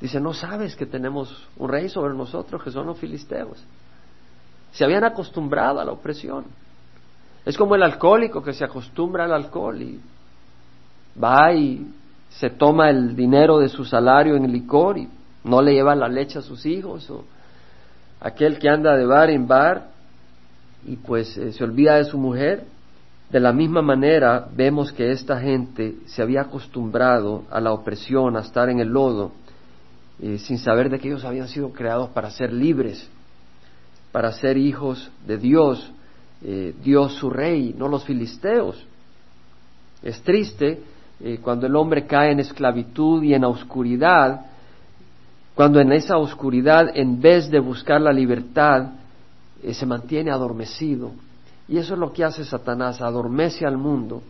[0.00, 3.62] dice, no sabes que tenemos un rey sobre nosotros que son los filisteos.
[4.72, 6.44] Se habían acostumbrado a la opresión.
[7.44, 10.00] Es como el alcohólico que se acostumbra al alcohol y
[11.22, 11.86] va y
[12.30, 15.08] se toma el dinero de su salario en licor y
[15.44, 17.24] no le lleva la leche a sus hijos o
[18.20, 19.88] aquel que anda de bar en bar
[20.86, 22.64] y pues eh, se olvida de su mujer,
[23.30, 28.40] de la misma manera vemos que esta gente se había acostumbrado a la opresión, a
[28.40, 29.32] estar en el lodo,
[30.20, 33.08] eh, sin saber de que ellos habían sido creados para ser libres,
[34.12, 35.92] para ser hijos de Dios,
[36.42, 38.82] eh, Dios su rey, no los filisteos.
[40.02, 40.80] Es triste
[41.42, 44.46] cuando el hombre cae en esclavitud y en oscuridad,
[45.58, 48.92] cuando en esa oscuridad, en vez de buscar la libertad,
[49.60, 51.10] eh, se mantiene adormecido.
[51.66, 54.22] Y eso es lo que hace Satanás, adormece al mundo.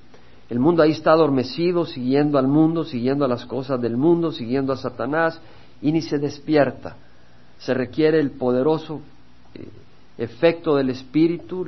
[0.48, 4.72] El mundo ahí está adormecido, siguiendo al mundo, siguiendo a las cosas del mundo, siguiendo
[4.72, 5.38] a Satanás,
[5.83, 6.96] y ni se despierta.
[7.59, 9.03] Se requiere el poderoso
[9.55, 9.68] eh,
[10.16, 11.66] efecto del Espíritu,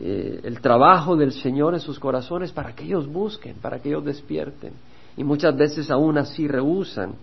[0.00, 4.04] eh, el trabajo del Señor en sus corazones para que ellos busquen, para que ellos
[4.04, 4.72] despierten.
[5.16, 7.14] Y muchas veces aún así rehusan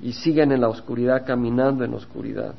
[0.00, 2.54] y siguen en la oscuridad, caminando en la oscuridad.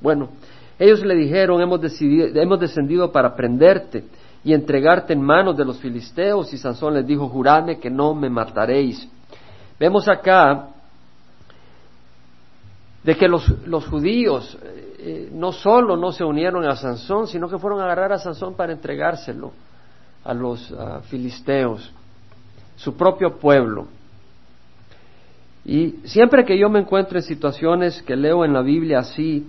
[0.00, 0.30] Bueno,
[0.78, 4.04] ellos le dijeron, hemos, hemos descendido para prenderte
[4.44, 8.30] y entregarte en manos de los filisteos, y Sansón les dijo, juradme que no me
[8.30, 9.08] mataréis.
[9.78, 10.68] Vemos acá
[13.02, 13.46] de que los,
[13.88, 14.58] judíos
[14.98, 18.54] eh, no solo no se unieron a Sansón, sino que fueron a agarrar a Sansón
[18.54, 19.52] para entregárselo
[20.24, 20.74] a los
[21.08, 21.92] filisteos,
[22.76, 23.86] su propio pueblo.
[25.64, 29.48] Y siempre que yo me encuentro en situaciones que leo en la Biblia así,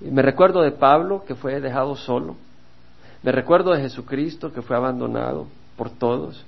[0.00, 2.36] me recuerdo de Pablo, que fue dejado solo.
[3.22, 6.44] Me recuerdo de Jesucristo, que fue abandonado por todos.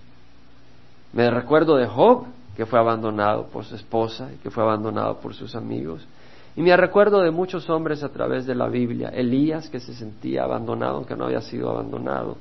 [1.12, 5.34] Me recuerdo de Job, que fue abandonado por su esposa y que fue abandonado por
[5.34, 6.06] sus amigos.
[6.54, 9.08] Y me recuerdo de muchos hombres a través de la Biblia.
[9.08, 12.36] Elías, que se sentía abandonado, aunque no había sido abandonado.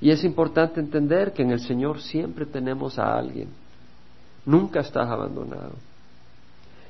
[0.00, 3.48] Y es importante entender que en el Señor siempre tenemos a alguien.
[4.46, 5.72] Nunca estás abandonado.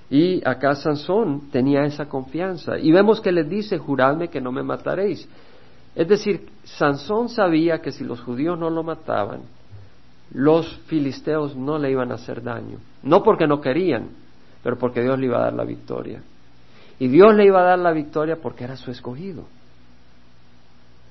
[0.08, 2.78] Y acá Sansón tenía esa confianza.
[2.78, 5.28] Y vemos que le dice, juradme que no me mataréis.
[5.94, 9.40] Es decir, Sansón sabía que si los judíos no lo mataban,
[10.32, 12.78] los filisteos no le iban a hacer daño.
[13.02, 14.10] No porque no querían,
[14.62, 16.22] pero porque Dios le iba a dar la victoria.
[17.00, 19.46] Y Dios le iba a dar la victoria porque era su escogido.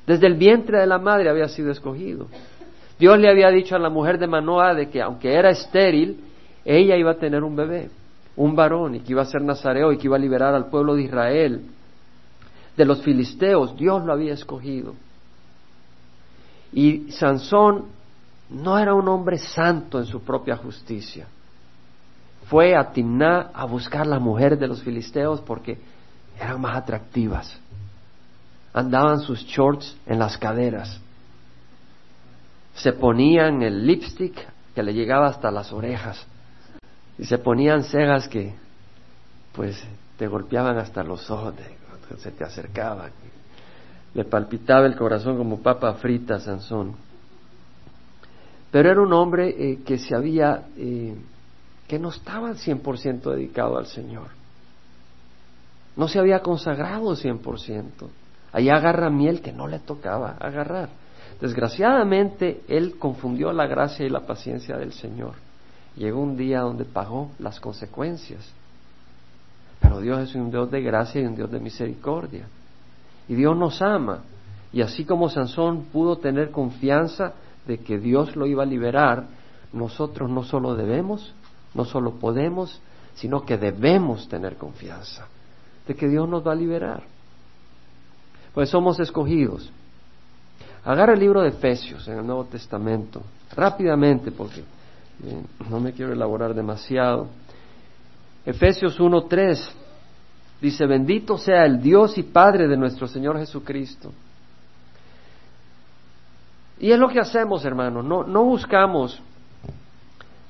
[0.07, 2.27] Desde el vientre de la madre había sido escogido.
[2.97, 6.23] Dios le había dicho a la mujer de Manoah de que aunque era estéril,
[6.63, 7.89] ella iba a tener un bebé
[8.39, 10.95] un varón y que iba a ser nazareo y que iba a liberar al pueblo
[10.95, 11.61] de Israel
[12.75, 13.75] de los filisteos.
[13.75, 14.95] Dios lo había escogido.
[16.71, 17.87] Y Sansón
[18.49, 21.27] no era un hombre santo en su propia justicia.
[22.49, 25.77] Fue a Timná a buscar la mujer de los filisteos porque
[26.39, 27.59] eran más atractivas.
[28.73, 30.99] Andaban sus shorts en las caderas.
[32.73, 36.25] Se ponían el lipstick que le llegaba hasta las orejas
[37.17, 38.53] y se ponían cegas que
[39.53, 39.83] pues
[40.17, 41.53] te golpeaban hasta los ojos,
[42.17, 43.11] se te acercaban.
[44.13, 46.95] Le palpitaba el corazón como papa frita Sansón.
[48.71, 51.15] Pero era un hombre eh, que se había, eh,
[51.89, 54.27] que no estaba al 100% dedicado al Señor.
[55.97, 57.83] No se había consagrado 100%.
[58.53, 60.89] Ahí agarra miel que no le tocaba agarrar.
[61.41, 65.33] Desgraciadamente, él confundió la gracia y la paciencia del Señor.
[65.95, 68.47] Llegó un día donde pagó las consecuencias.
[69.79, 72.45] Pero Dios es un Dios de gracia y un Dios de misericordia.
[73.27, 74.19] Y Dios nos ama.
[74.71, 77.33] Y así como Sansón pudo tener confianza
[77.65, 79.25] de que Dios lo iba a liberar,
[79.73, 81.33] nosotros no solo debemos,
[81.73, 82.81] no solo podemos,
[83.15, 85.27] sino que debemos tener confianza
[85.87, 87.03] de que Dios nos va a liberar.
[88.53, 89.71] Pues somos escogidos.
[90.85, 93.21] Agarra el libro de Efesios en el Nuevo Testamento,
[93.55, 97.27] rápidamente, porque eh, no me quiero elaborar demasiado.
[98.45, 99.71] Efesios 1.3
[100.61, 104.11] dice, bendito sea el Dios y Padre de nuestro Señor Jesucristo.
[106.79, 109.21] Y es lo que hacemos, hermano, no, no buscamos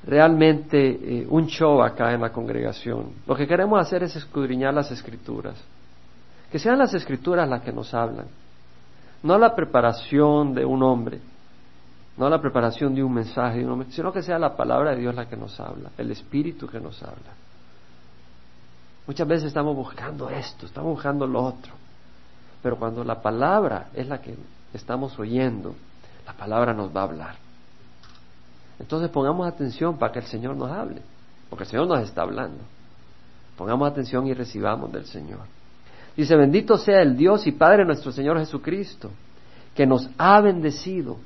[0.03, 0.89] realmente
[1.21, 3.13] eh, un show acá en la congregación.
[3.27, 5.55] Lo que queremos hacer es escudriñar las escrituras.
[6.51, 8.27] Que sean las escrituras las que nos hablan.
[9.21, 11.19] No la preparación de un hombre,
[12.17, 14.97] no la preparación de un mensaje de un hombre, sino que sea la palabra de
[15.01, 17.33] Dios la que nos habla, el Espíritu que nos habla.
[19.07, 21.73] Muchas veces estamos buscando esto, estamos buscando lo otro.
[22.61, 24.35] Pero cuando la palabra es la que
[24.73, 25.75] estamos oyendo,
[26.25, 27.48] la palabra nos va a hablar.
[28.79, 31.01] Entonces pongamos atención para que el Señor nos hable,
[31.49, 32.59] porque el Señor nos está hablando.
[33.57, 35.41] Pongamos atención y recibamos del Señor.
[36.15, 39.11] Dice, bendito sea el Dios y Padre nuestro Señor Jesucristo,
[39.75, 41.17] que nos ha bendecido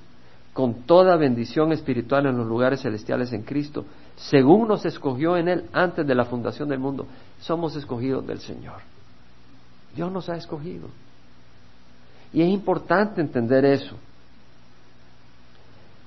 [0.54, 3.86] con toda bendición espiritual en los lugares celestiales en Cristo,
[4.16, 7.08] según nos escogió en Él antes de la fundación del mundo.
[7.40, 8.82] Somos escogidos del Señor.
[9.96, 10.88] Dios nos ha escogido.
[12.32, 13.96] Y es importante entender eso.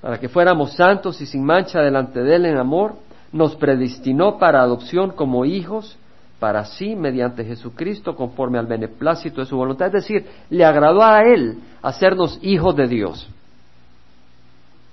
[0.01, 2.95] Para que fuéramos santos y sin mancha delante de Él en amor,
[3.31, 5.97] nos predestinó para adopción como hijos
[6.39, 9.87] para sí mediante Jesucristo conforme al beneplácito de su voluntad.
[9.87, 13.27] Es decir, le agradó a Él hacernos hijos de Dios.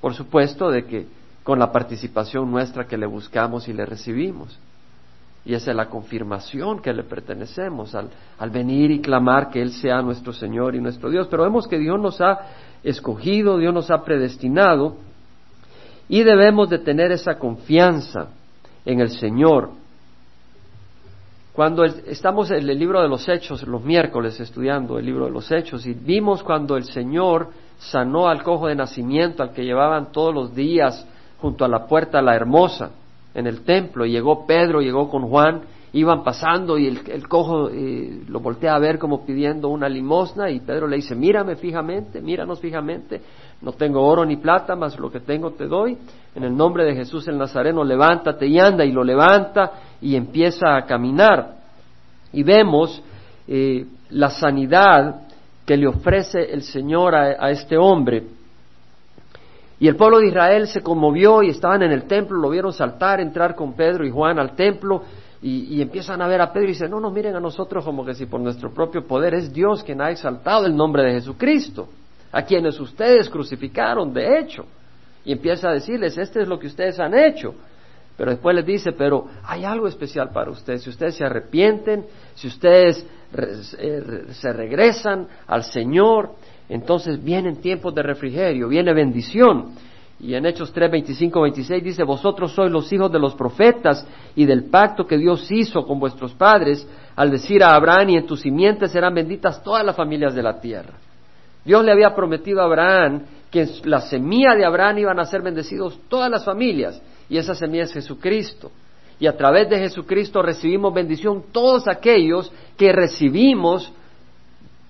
[0.00, 1.06] Por supuesto de que
[1.42, 4.58] con la participación nuestra que le buscamos y le recibimos.
[5.46, 9.72] Y esa es la confirmación que le pertenecemos al, al, venir y clamar que Él
[9.72, 11.28] sea nuestro Señor y nuestro Dios.
[11.30, 12.38] Pero vemos que Dios nos ha
[12.82, 14.96] escogido, Dios nos ha predestinado
[16.08, 18.28] y debemos de tener esa confianza
[18.86, 19.70] en el Señor.
[21.52, 25.52] Cuando estamos en el libro de los Hechos, los miércoles estudiando el libro de los
[25.52, 30.34] Hechos, y vimos cuando el Señor sanó al cojo de nacimiento, al que llevaban todos
[30.34, 31.06] los días
[31.38, 32.90] junto a la puerta la hermosa
[33.34, 34.06] en el templo.
[34.06, 38.78] Y llegó Pedro, llegó con Juan, iban pasando y el, cojo eh, lo voltea a
[38.78, 43.20] ver como pidiendo una limosna y Pedro le dice, mírame fijamente, míranos fijamente,
[43.62, 45.96] no tengo oro ni plata, mas lo que tengo te doy.
[46.34, 50.76] En el nombre de Jesús el Nazareno, levántate y anda y lo levanta y empieza
[50.76, 51.58] a caminar.
[52.32, 53.00] Y vemos
[53.46, 55.22] eh, la sanidad
[55.64, 58.24] que le ofrece el Señor a este hombre.
[59.84, 63.20] Y el pueblo de Israel se conmovió y estaban en el templo, lo vieron saltar,
[63.20, 65.02] entrar con Pedro y Juan al templo
[65.42, 68.14] y, empiezan a ver a Pedro y dicen, no nos miren a nosotros como que
[68.14, 71.86] si por nuestro propio poder es Dios quien ha exaltado el nombre de Jesucristo,
[72.32, 74.64] a quienes ustedes crucificaron, de hecho.
[75.22, 77.54] Y empieza a decirles, este es lo que ustedes han hecho.
[78.16, 80.82] Pero después les dice, pero hay algo especial para ustedes.
[80.82, 83.06] Si ustedes se arrepienten, si ustedes
[83.76, 86.30] eh, se regresan al Señor,
[86.68, 89.72] entonces vienen tiempos de refrigerio, viene bendición.
[90.20, 94.46] Y en Hechos 3, 25, 26 dice, vosotros sois los hijos de los profetas y
[94.46, 98.40] del pacto que Dios hizo con vuestros padres al decir a Abraham y en tus
[98.40, 100.94] simientes serán benditas todas las familias de la tierra.
[101.64, 105.42] Dios le había prometido a Abraham que en la semilla de Abraham iban a ser
[105.42, 108.70] bendecidos todas las familias y esa semilla es Jesucristo.
[109.18, 113.92] Y a través de Jesucristo recibimos bendición todos aquellos que recibimos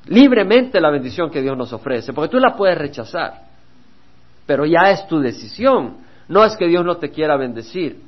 [0.07, 3.43] libremente la bendición que Dios nos ofrece, porque tú la puedes rechazar,
[4.47, 5.97] pero ya es tu decisión,
[6.29, 8.01] no es que Dios no te quiera bendecir.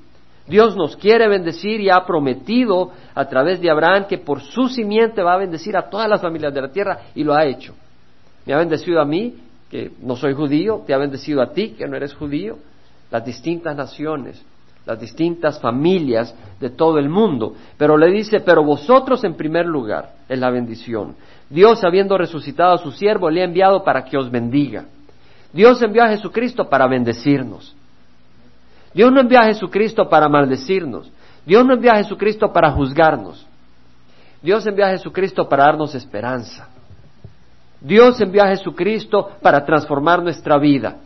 [0.47, 5.23] Dios nos quiere bendecir y ha prometido a través de Abraham que por su simiente
[5.23, 7.75] va a bendecir a todas las familias de la tierra y lo ha hecho.
[8.45, 9.35] Me ha bendecido a mí,
[9.69, 12.59] que no soy judío, te ha bendecido a ti, que no eres judío,
[13.11, 14.41] las distintas naciones,
[14.87, 17.55] las distintas familias de todo el mundo.
[17.77, 21.17] Pero le dice, pero vosotros en primer lugar es la bendición.
[21.49, 24.87] Dios, habiendo resucitado a su siervo, le ha enviado para que os bendiga.
[25.53, 27.75] Dios envió a Jesucristo para bendecirnos.
[28.93, 31.11] Dios no envió a Jesucristo para maldecirnos.
[31.45, 33.47] Dios no envió a Jesucristo para juzgarnos.
[34.43, 36.69] Dios envió a Jesucristo para darnos esperanza.
[37.81, 40.97] Dios envió a Jesucristo para transformar nuestra vida,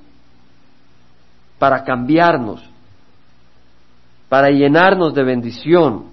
[1.59, 2.63] para cambiarnos,
[4.29, 6.07] para llenarnos de bendición.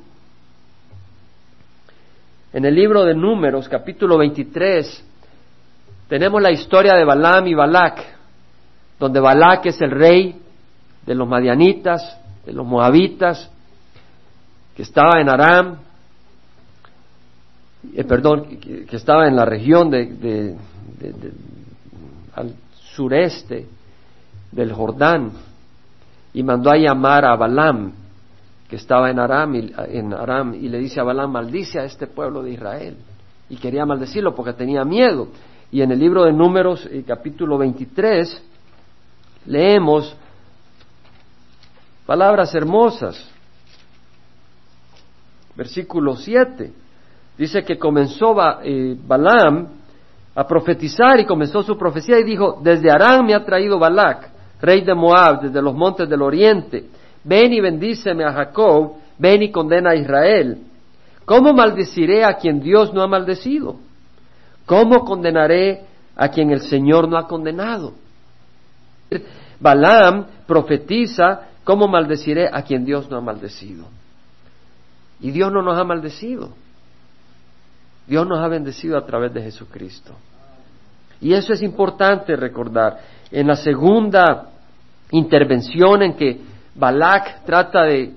[2.58, 5.04] En el libro de Números, capítulo 23,
[6.08, 8.04] tenemos la historia de Balaam y Balac,
[9.00, 10.41] donde Balac es el rey
[11.06, 13.48] de los madianitas, de los moabitas,
[14.76, 15.78] que estaba en Aram,
[17.96, 20.56] eh, perdón, que, estaba en la región de,
[22.34, 23.67] al sureste
[24.52, 25.32] del Jordán,
[26.34, 27.93] y mandó a llamar a Balaam,
[28.69, 32.97] que estaba en Aram, y, le dice a Balaam, maldice a este pueblo de Israel.
[33.49, 35.30] Y quería maldecirlo porque tenía miedo.
[35.71, 38.43] Y en el libro de Números, eh, capítulo 23,
[39.45, 40.15] leemos
[42.06, 43.32] palabras hermosas.
[45.56, 46.73] Versículo 7.
[47.38, 49.67] Dice que comenzó eh, Balaam
[50.36, 54.30] a profetizar y comenzó su profecía y dijo, desde Aram me ha traído Balac,
[54.62, 56.86] rey de Moab, desde los montes del oriente.
[57.23, 60.60] Ven y bendíceme a Jacob, ven y condena a Israel.
[61.25, 63.75] ¿Cómo maldeciré a quien Dios no ha maldecido?
[64.65, 65.82] ¿Cómo condenaré
[66.15, 67.93] a quien el Señor no ha condenado?
[69.60, 73.86] Balaam profetiza, ¿cómo maldeciré a quien Dios no ha maldecido?
[75.19, 76.51] Y Dios no nos ha maldecido.
[78.08, 80.13] Dios nos ha bendecido a través de Jesucristo.
[81.19, 82.99] Y eso es importante recordar.
[83.32, 84.49] En la segunda
[85.12, 86.39] intervención en que
[86.78, 88.13] Balak trata de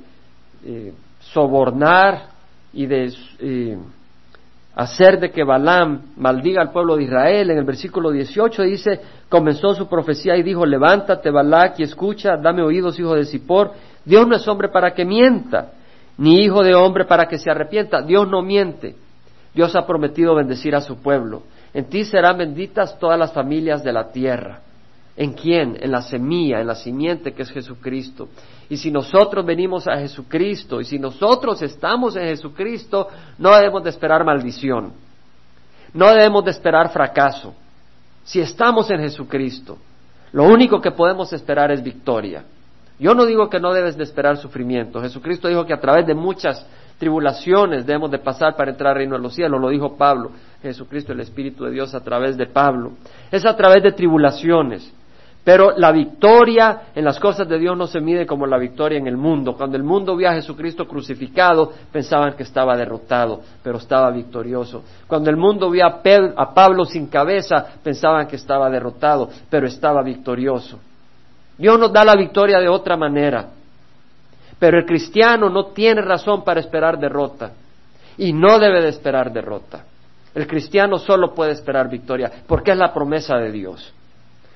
[0.64, 2.27] eh, sobornar
[2.73, 3.79] y de eh,
[4.75, 9.75] hacer de que Balaam maldiga al pueblo de Israel, en el versículo 18 dice, comenzó
[9.75, 13.73] su profecía y dijo, levántate Balak y escucha, dame oídos, hijo de Zippor,
[14.05, 15.73] Dios no es hombre para que mienta,
[16.18, 18.94] ni hijo de hombre para que se arrepienta, Dios no miente.
[19.55, 21.42] Dios ha prometido bendecir a su pueblo.
[21.75, 24.61] En ti serán benditas todas las familias de la tierra.
[25.16, 25.77] ¿En quién?
[25.81, 28.29] En la semilla, en la simiente que es Jesucristo.
[28.68, 33.90] Y si nosotros venimos a Jesucristo y si nosotros estamos en Jesucristo, no debemos de
[33.90, 34.92] esperar maldición.
[35.92, 37.55] No debemos de esperar fracaso.
[38.23, 39.79] Si estamos en Jesucristo,
[40.33, 42.44] lo único que podemos esperar es victoria.
[42.99, 45.01] Yo no digo que no debes de esperar sufrimiento.
[45.01, 46.64] Jesucristo dijo que a través de muchas
[46.99, 51.12] tribulaciones debemos de pasar para entrar al reino de los cielos, lo dijo Pablo, Jesucristo,
[51.12, 52.92] el Espíritu de Dios a través de Pablo.
[53.31, 54.92] Es a través de tribulaciones.
[55.42, 59.07] Pero la victoria en las cosas de Dios no se mide como la victoria en
[59.07, 59.55] el mundo.
[59.57, 64.85] Cuando el mundo vio a Jesucristo crucificado, pensaban que estaba derrotado, pero estaba victorioso.
[65.07, 66.03] Cuando el mundo vio a,
[66.37, 70.79] a Pablo sin cabeza, pensaban que estaba derrotado, pero estaba victorioso.
[71.57, 73.48] Dios nos da la victoria de otra manera.
[74.59, 77.53] Pero el cristiano no tiene razón para esperar derrota
[78.18, 79.85] y no debe de esperar derrota.
[80.35, 83.94] El cristiano solo puede esperar victoria porque es la promesa de Dios.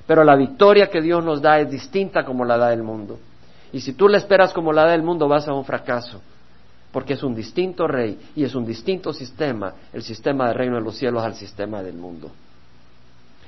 [0.06, 3.18] Pero la victoria que Dios nos da es distinta como la da el mundo.
[3.72, 6.20] Y si tú la esperas como la da el mundo vas a un fracaso
[6.94, 10.80] porque es un distinto rey y es un distinto sistema, el sistema del reino de
[10.80, 12.30] los cielos al sistema del mundo.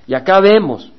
[0.08, 0.90] Y acá vemos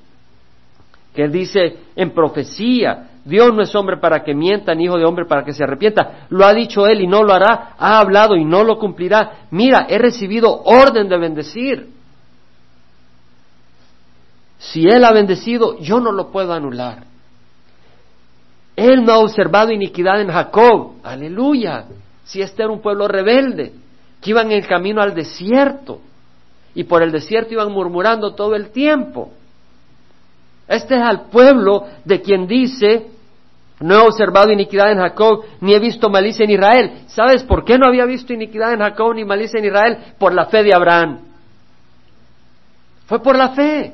[1.14, 5.26] que dice en profecía, Dios no es hombre para que mienta, ni hijo de hombre
[5.26, 6.28] para que se arrepienta.
[6.30, 9.48] Lo ha dicho Él y no lo hará, ha hablado y no lo cumplirá.
[9.52, 11.97] Mira, he recibido orden de bendecir.
[14.60, 17.04] Si Él ha bendecido, yo no lo puedo anular.
[18.76, 20.94] Él no ha observado iniquidad en Jacob.
[21.04, 21.86] Aleluya.
[22.24, 23.74] Si este era un pueblo rebelde,
[24.22, 26.02] que iban en el camino al desierto,
[26.76, 29.32] y por el desierto iban murmurando todo el tiempo.
[30.68, 33.08] Este es al pueblo de quien dice,
[33.80, 36.92] no he observado iniquidad en Jacob, ni he visto malicia en Israel.
[37.08, 39.98] ¿Sabes por qué no había visto iniquidad en Jacob ni malicia en Israel?
[40.20, 41.20] Por la fe de Abraham.
[43.08, 43.94] Fue por la fe,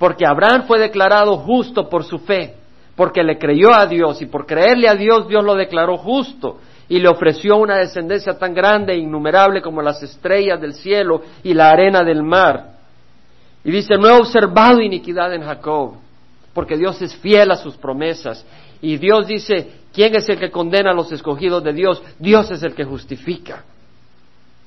[0.00, 2.54] porque Abraham fue declarado justo por su fe,
[2.96, 6.56] porque le creyó a Dios y por creerle a Dios Dios lo declaró justo
[6.88, 11.52] y le ofreció una descendencia tan grande e innumerable como las estrellas del cielo y
[11.52, 12.76] la arena del mar.
[13.62, 15.96] Y dice, no he observado iniquidad en Jacob,
[16.54, 18.46] porque Dios es fiel a sus promesas.
[18.80, 22.02] Y Dios dice, ¿quién es el que condena a los escogidos de Dios?
[22.18, 23.64] Dios es el que justifica.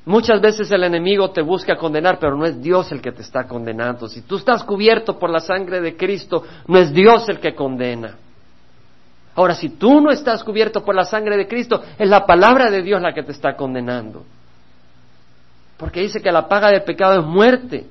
[0.05, 3.47] Muchas veces el enemigo te busca condenar, pero no es Dios el que te está
[3.47, 4.09] condenando.
[4.09, 8.17] Si tú estás cubierto por la sangre de Cristo, no es Dios el que condena.
[9.35, 12.81] Ahora, si tú no estás cubierto por la sangre de Cristo, es la palabra de
[12.81, 14.23] Dios la que te está condenando.
[15.77, 17.87] Porque dice que la paga del pecado es muerte,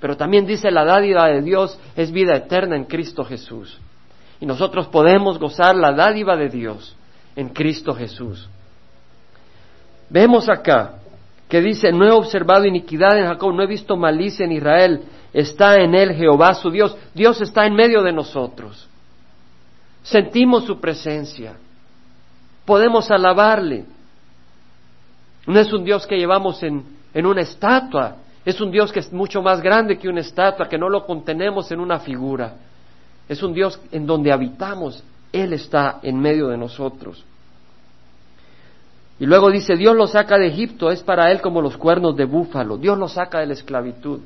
[0.00, 3.78] pero también dice la dádiva de Dios es vida eterna en Cristo Jesús.
[4.40, 6.96] Y nosotros podemos gozar la dádiva de Dios
[7.36, 8.48] en Cristo Jesús.
[10.08, 10.99] Vemos acá
[11.50, 15.76] que dice, no he observado iniquidad en Jacob, no he visto malicia en Israel, está
[15.76, 16.96] en él Jehová su Dios.
[17.12, 18.88] Dios está en medio de nosotros.
[20.02, 21.56] Sentimos su presencia.
[22.64, 23.84] Podemos alabarle.
[25.46, 28.16] No es un Dios que llevamos en en una estatua.
[28.44, 31.70] Es un Dios que es mucho más grande que una estatua, que no lo contenemos
[31.70, 32.54] en una figura.
[33.28, 35.02] Es un Dios en donde habitamos.
[35.32, 37.24] Él está en medio de nosotros.
[39.20, 42.24] Y luego dice, Dios lo saca de Egipto, es para él como los cuernos de
[42.24, 42.78] búfalo.
[42.78, 44.20] Dios lo saca de la esclavitud.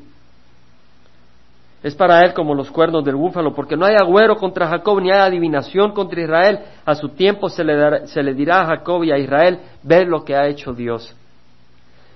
[1.83, 5.11] Es para él como los cuernos del búfalo, porque no hay agüero contra Jacob, ni
[5.11, 6.61] hay adivinación contra Israel.
[6.87, 10.25] A su tiempo se le, se le dirá a Jacob y a Israel, ver lo
[10.25, 11.13] que ha hecho Dios.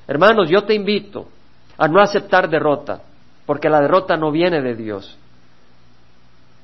[0.06, 1.26] Hermanos, yo te invito
[1.76, 3.02] a no aceptar derrota,
[3.44, 5.18] porque la derrota no viene de Dios.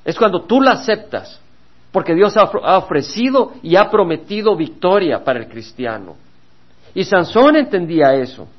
[0.05, 1.41] Es cuando tú la aceptas,
[1.95, 6.17] porque Dios ha ofrecido y ha prometido victoria para el cristiano.
[6.93, 8.49] Y Sansón entendía eso.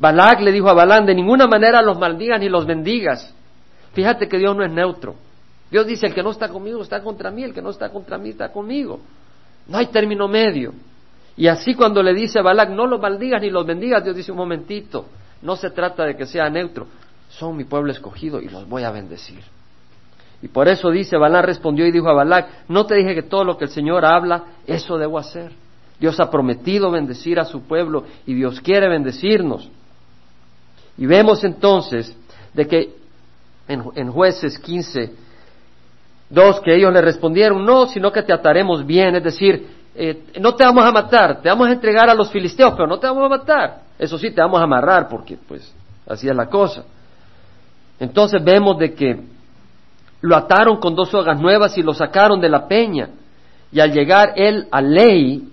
[0.00, 3.32] Balak le dijo a Balán, de ninguna manera los maldigas ni los bendigas.
[3.92, 5.14] Fíjate que Dios no es neutro.
[5.70, 8.18] Dios dice, el que no está conmigo está contra mí, el que no está contra
[8.18, 8.98] mí está conmigo.
[9.68, 10.74] No hay término medio.
[11.36, 14.32] Y así cuando le dice a Balak, no los maldigas ni los bendigas, Dios dice,
[14.32, 15.06] un momentito,
[15.42, 16.88] no se trata de que sea neutro,
[17.28, 19.38] son mi pueblo escogido y los voy a bendecir.
[20.40, 23.44] Y por eso dice, Balán respondió y dijo a Balak, no te dije que todo
[23.44, 25.52] lo que el Señor habla, eso debo hacer.
[25.98, 29.68] Dios ha prometido bendecir a su pueblo y Dios quiere bendecirnos.
[30.96, 32.16] Y vemos entonces
[32.54, 32.94] de que
[33.66, 35.12] en, jueces 15,
[36.30, 40.54] dos, que ellos le respondieron, no, sino que te ataremos bien, es decir, eh, no
[40.54, 43.24] te vamos a matar, te vamos a entregar a los filisteos, pero no te vamos
[43.24, 43.82] a matar.
[43.98, 45.74] Eso sí, te vamos a amarrar, porque pues
[46.06, 46.84] así es la cosa.
[47.98, 49.20] Entonces vemos de que
[50.20, 53.10] lo ataron con dos sogas nuevas y lo sacaron de la peña.
[53.70, 55.48] Y al llegar él a Ley,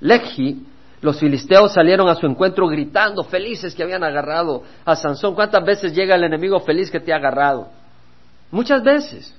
[0.00, 0.64] Leji,
[1.02, 5.34] los filisteos salieron a su encuentro gritando, felices que habían agarrado a Sansón.
[5.34, 7.68] ¿Cuántas veces llega el enemigo feliz que te ha agarrado?
[8.50, 9.34] Muchas veces.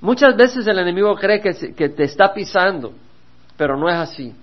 [0.00, 2.92] Muchas veces el enemigo cree que, que te está pisando,
[3.56, 4.34] pero no es así.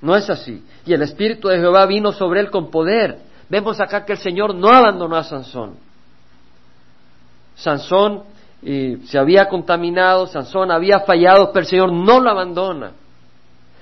[0.00, 0.62] No es así.
[0.84, 3.18] Y el Espíritu de Jehová vino sobre él con poder.
[3.48, 5.76] Vemos acá que el Señor no abandonó a Sansón.
[7.56, 8.24] Sansón
[8.68, 12.94] eh, se había contaminado, Sansón había fallado, pero el Señor no lo abandona.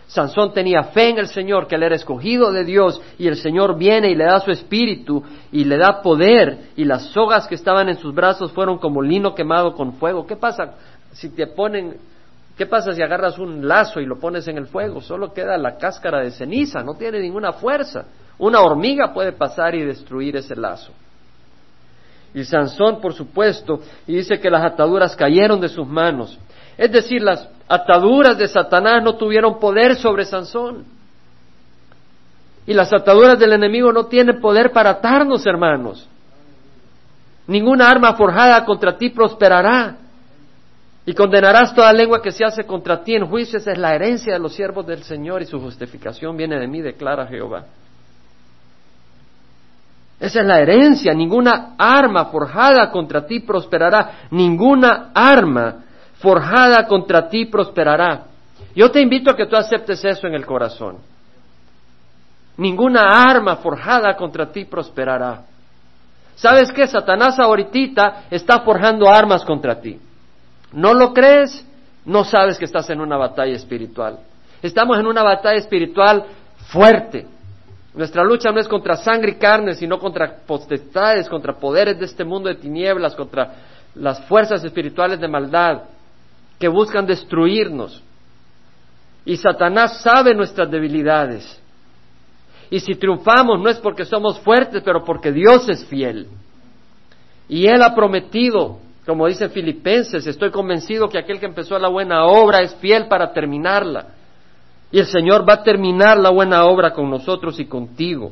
[0.09, 3.79] Sansón tenía fe en el Señor, que él era escogido de Dios, y el Señor
[3.79, 7.89] viene y le da su espíritu y le da poder, y las sogas que estaban
[7.89, 10.27] en sus brazos fueron como lino quemado con fuego.
[10.27, 10.75] ¿Qué pasa
[11.13, 11.97] si te ponen,
[12.55, 15.01] qué pasa si agarras un lazo y lo pones en el fuego?
[15.01, 18.05] Solo queda la cáscara de ceniza, no tiene ninguna fuerza.
[18.37, 20.93] Una hormiga puede pasar y destruir ese lazo.
[22.35, 26.37] Y Sansón, por supuesto, y dice que las ataduras cayeron de sus manos.
[26.77, 30.85] Es decir, las ataduras de Satanás no tuvieron poder sobre Sansón.
[32.67, 36.09] Y las ataduras del enemigo no tienen poder para atarnos, hermanos.
[37.47, 39.99] Ninguna arma forjada contra ti prosperará.
[41.07, 43.59] Y condenarás toda lengua que se hace contra ti en juicio.
[43.59, 46.81] Esa es la herencia de los siervos del Señor y su justificación viene de mí,
[46.81, 47.67] declara Jehová.
[50.25, 51.13] Esa es la herencia.
[51.13, 54.29] Ninguna arma forjada contra ti prosperará.
[54.31, 58.23] Ninguna arma forjada contra ti prosperará.
[58.75, 60.97] Yo te invito a que tú aceptes eso en el corazón.
[62.57, 65.43] Ninguna arma forjada contra ti prosperará.
[66.37, 66.87] ¿Sabes qué?
[66.87, 70.01] Satanás ahorita está forjando armas contra ti.
[70.73, 71.67] ¿No lo crees?
[72.07, 74.21] No sabes que estás en una batalla espiritual.
[74.63, 76.25] Estamos en una batalla espiritual
[76.69, 77.34] fuerte.
[77.95, 82.25] Nuestra lucha no es contra sangre y carne, sino contra potestades, contra poderes de este
[82.25, 83.55] mundo de tinieblas, contra
[83.95, 85.83] las fuerzas espirituales de maldad
[86.59, 88.03] que buscan destruirnos.
[89.25, 91.61] Y Satanás sabe nuestras debilidades.
[92.69, 96.27] Y si triunfamos no es porque somos fuertes, pero porque Dios es fiel.
[97.49, 102.25] Y Él ha prometido, como dice Filipenses, estoy convencido que aquel que empezó la buena
[102.25, 104.14] obra es fiel para terminarla.
[104.95, 108.31] Y el Señor va a terminar la buena obra con nosotros y contigo.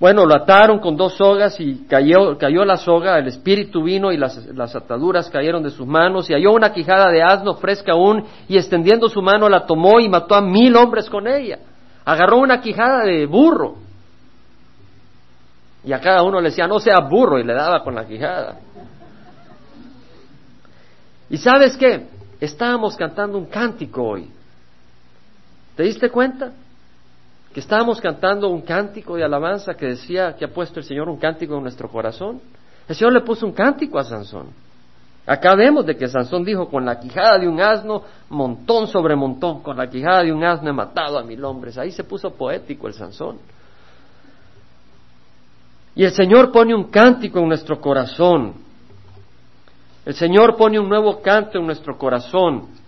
[0.00, 4.16] Bueno, lo ataron con dos sogas y cayó, cayó la soga, el espíritu vino y
[4.16, 8.24] las, las, ataduras cayeron de sus manos y halló una quijada de asno fresca aún
[8.48, 11.60] y extendiendo su mano la tomó y mató a mil hombres con ella.
[12.04, 13.76] Agarró una quijada de burro
[15.84, 18.56] y a cada uno le decía no sea burro y le daba con la quijada.
[21.28, 22.08] ¿Y sabes qué?
[22.40, 24.39] Estábamos cantando un cántico hoy.
[25.80, 26.52] ¿Te diste cuenta?
[27.54, 31.16] que estábamos cantando un cántico de alabanza que decía que ha puesto el Señor un
[31.16, 32.38] cántico en nuestro corazón.
[32.86, 34.48] El Señor le puso un cántico a Sansón.
[35.24, 39.62] Acá vemos de que Sansón dijo, con la quijada de un asno, montón sobre montón,
[39.62, 41.78] con la quijada de un asno he matado a mil hombres.
[41.78, 43.38] Ahí se puso poético el Sansón.
[45.94, 48.52] Y el Señor pone un cántico en nuestro corazón.
[50.04, 52.79] El Señor pone un nuevo canto en nuestro corazón.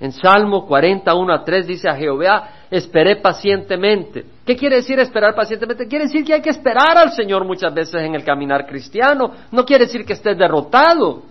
[0.00, 4.24] En Salmo 41 a 3 dice a Jehová, esperé pacientemente.
[4.46, 5.88] ¿Qué quiere decir esperar pacientemente?
[5.88, 9.32] Quiere decir que hay que esperar al Señor muchas veces en el caminar cristiano.
[9.50, 11.24] No quiere decir que estés derrotado.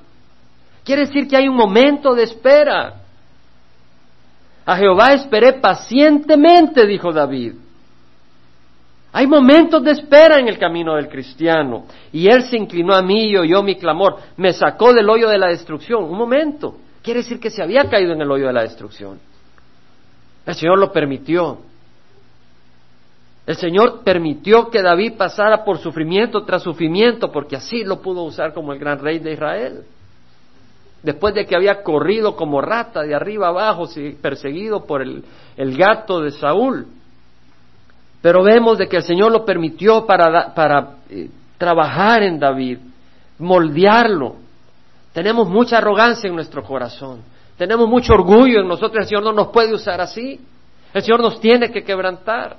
[0.84, 2.96] Quiere decir que hay un momento de espera.
[4.66, 7.54] A Jehová esperé pacientemente, dijo David.
[9.14, 11.86] Hay momentos de espera en el camino del cristiano.
[12.12, 14.18] Y Él se inclinó a mí y oyó mi clamor.
[14.36, 16.04] Me sacó del hoyo de la destrucción.
[16.04, 16.76] Un momento.
[17.08, 19.18] Quiere decir que se había caído en el hoyo de la destrucción.
[20.46, 21.60] El Señor lo permitió.
[23.46, 28.54] El Señor permitió que David pasara por sufrimiento tras sufrimiento, porque así lo pudo usar
[28.54, 29.84] como el gran rey de Israel.
[31.02, 33.88] Después de que había corrido como rata de arriba abajo,
[34.22, 35.24] perseguido por el,
[35.78, 36.88] gato de Saúl.
[38.22, 42.80] Pero vemos de que el Señor lo permitió para, para eh, trabajar en David,
[43.40, 44.47] moldearlo,
[45.18, 47.24] tenemos mucha arrogancia en nuestro corazón.
[47.58, 48.98] Tenemos mucho orgullo en nosotros.
[49.02, 50.40] El Señor no nos puede usar así.
[50.94, 52.58] El Señor nos tiene que quebrantar.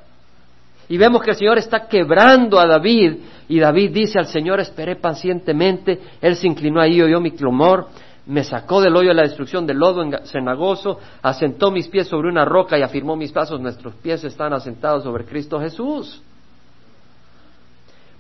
[0.89, 3.19] Y vemos que el Señor está quebrando a David.
[3.49, 6.01] Y David dice al Señor, esperé pacientemente.
[6.21, 7.91] Él se inclinó ahí, oyó mi clamor.
[8.27, 10.99] Me sacó del hoyo de la destrucción, del lodo cenagoso.
[11.23, 13.61] Asentó mis pies sobre una roca y afirmó mis pasos.
[13.61, 16.21] Nuestros pies están asentados sobre Cristo Jesús.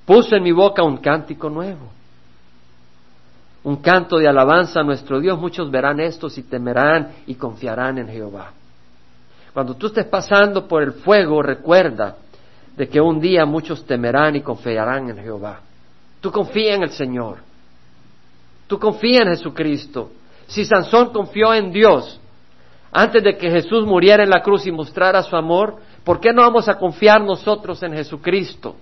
[0.06, 1.97] Puso en mi boca un cántico nuevo
[3.64, 8.08] un canto de alabanza a nuestro Dios, muchos verán esto y temerán y confiarán en
[8.08, 8.52] Jehová.
[9.52, 12.16] Cuando tú estés pasando por el fuego, recuerda
[12.76, 15.60] de que un día muchos temerán y confiarán en Jehová.
[16.20, 17.38] Tú confía en el Señor.
[18.68, 20.12] Tú confía en Jesucristo.
[20.46, 22.20] Si Sansón confió en Dios
[22.92, 26.42] antes de que Jesús muriera en la cruz y mostrara su amor, ¿por qué no
[26.42, 28.76] vamos a confiar nosotros en Jesucristo?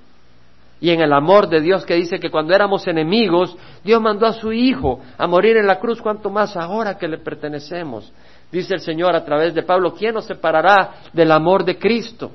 [0.81, 4.35] Y en el amor de Dios que dice que cuando éramos enemigos, Dios mandó a
[4.35, 8.13] su Hijo a morir en la cruz, cuanto más ahora que le pertenecemos.
[8.53, 12.31] Dice el Señor a través de Pablo, ¿quién nos separará del amor de Cristo?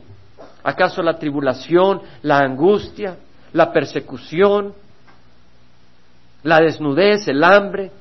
[0.63, 3.17] ¿Acaso la tribulación, la angustia,
[3.53, 4.73] la persecución,
[6.43, 7.91] la desnudez, el hambre,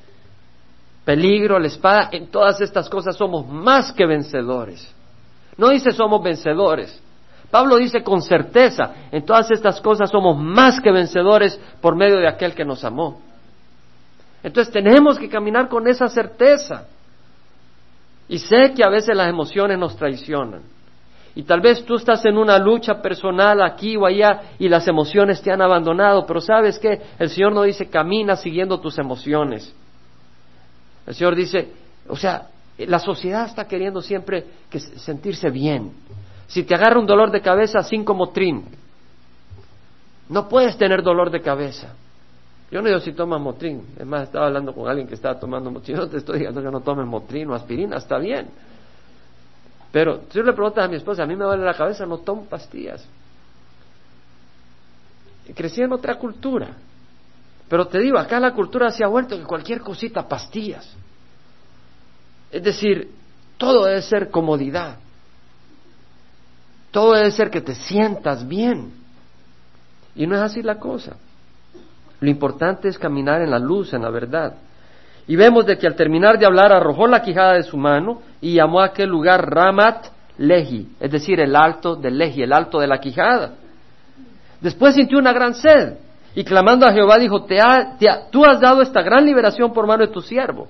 [1.05, 2.09] peligro, la espada?
[2.11, 4.91] En todas estas cosas somos más que vencedores.
[5.55, 7.01] No dice somos vencedores,
[7.51, 12.27] Pablo dice con certeza, en todas estas cosas somos más que vencedores por medio de
[12.27, 13.21] aquel que nos amó.
[14.41, 16.85] Entonces tenemos que caminar con esa certeza.
[18.29, 20.61] Y sé que a veces las emociones nos traicionan.
[21.35, 25.41] Y tal vez tú estás en una lucha personal aquí o allá y las emociones
[25.41, 29.73] te han abandonado, pero sabes que el Señor no dice camina siguiendo tus emociones.
[31.05, 31.69] El Señor dice,
[32.07, 32.47] o sea,
[32.77, 35.91] la sociedad está queriendo siempre que sentirse bien.
[36.51, 38.65] Si te agarra un dolor de cabeza, cinco motrin.
[40.27, 41.93] No puedes tener dolor de cabeza.
[42.69, 43.81] Yo no digo si tomas motrin.
[43.97, 45.95] Es más, estaba hablando con alguien que estaba tomando motrin.
[45.95, 48.49] No te estoy diciendo que no tomes motrin o aspirina, está bien.
[49.93, 52.17] Pero si yo le preguntas a mi esposa, a mí me duele la cabeza, no
[52.17, 53.07] tomo pastillas.
[55.55, 56.75] Crecí en otra cultura.
[57.69, 60.93] Pero te digo, acá la cultura se ha vuelto que cualquier cosita, pastillas.
[62.51, 63.09] Es decir,
[63.57, 64.97] todo debe ser comodidad.
[66.91, 68.91] Todo debe ser que te sientas bien.
[70.15, 71.15] Y no es así la cosa.
[72.19, 74.55] Lo importante es caminar en la luz, en la verdad.
[75.27, 78.55] Y vemos de que al terminar de hablar arrojó la quijada de su mano y
[78.55, 82.87] llamó a aquel lugar Ramat Lehi, es decir, el alto de Lehi, el alto de
[82.87, 83.53] la quijada.
[84.59, 85.97] Después sintió una gran sed
[86.35, 87.59] y clamando a Jehová dijo, te
[88.31, 90.67] tú has dado esta gran liberación por mano de tu siervo.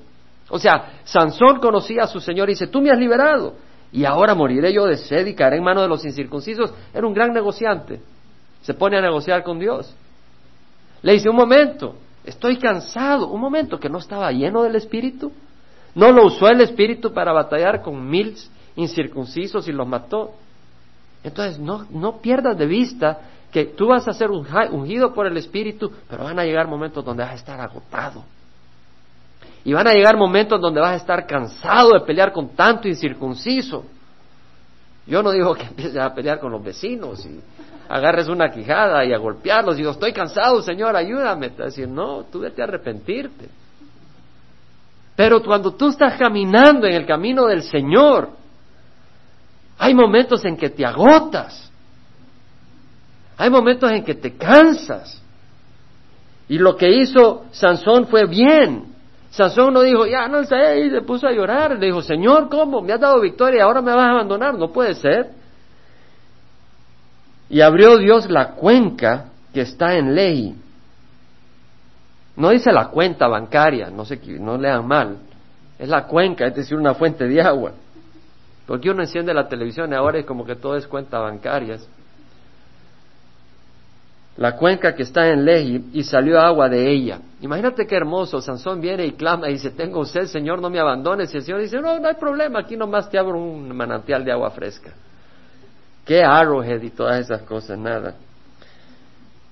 [0.49, 3.55] O sea, Sansón conocía a su Señor y dice, tú me has liberado
[3.91, 6.73] y ahora moriré yo de sed y caeré en manos de los incircuncisos.
[6.93, 7.99] Era un gran negociante.
[8.61, 9.93] Se pone a negociar con Dios.
[11.01, 13.27] Le dice, un momento, estoy cansado.
[13.27, 15.31] Un momento, que no estaba lleno del Espíritu.
[15.93, 18.37] No lo usó el Espíritu para batallar con mil
[18.77, 20.35] incircuncisos y los mató.
[21.23, 23.19] Entonces, no, no pierdas de vista
[23.51, 27.23] que tú vas a ser ungido por el Espíritu, pero van a llegar momentos donde
[27.23, 28.23] vas a estar agotado
[29.63, 33.85] y van a llegar momentos donde vas a estar cansado de pelear con tanto incircunciso.
[35.05, 37.39] Yo no digo que empieces a pelear con los vecinos y
[37.89, 39.77] agarres una quijada y a golpearlos.
[39.77, 41.49] Digo, estoy cansado, Señor, ayúdame.
[41.49, 43.49] Te no, tú vete a arrepentirte.
[45.15, 48.29] Pero cuando tú estás caminando en el camino del Señor,
[49.77, 51.69] hay momentos en que te agotas.
[53.37, 55.21] Hay momentos en que te cansas.
[56.47, 58.90] Y lo que hizo Sansón fue bien.
[59.31, 61.79] Sansón no dijo, ya no sé, y se puso a llorar.
[61.79, 62.81] Le dijo, Señor, ¿cómo?
[62.81, 64.55] Me has dado victoria y ahora me vas a abandonar.
[64.55, 65.29] No puede ser.
[67.49, 70.55] Y abrió Dios la cuenca que está en ley.
[72.35, 75.17] No dice la cuenta bancaria, no, sé, no lean mal.
[75.79, 77.71] Es la cuenca, es decir, una fuente de agua.
[78.67, 81.87] Porque uno enciende la televisión y ahora es como que todo es cuenta bancarias.
[84.41, 87.19] La cuenca que está en Lehi y salió agua de ella.
[87.41, 88.41] Imagínate qué hermoso.
[88.41, 91.31] Sansón viene y clama y dice, tengo sed, Señor, no me abandones.
[91.31, 94.31] Y el Señor dice, no, no hay problema, aquí nomás te abro un manantial de
[94.31, 94.93] agua fresca.
[96.03, 98.15] Qué arrowhead y todas esas cosas, nada.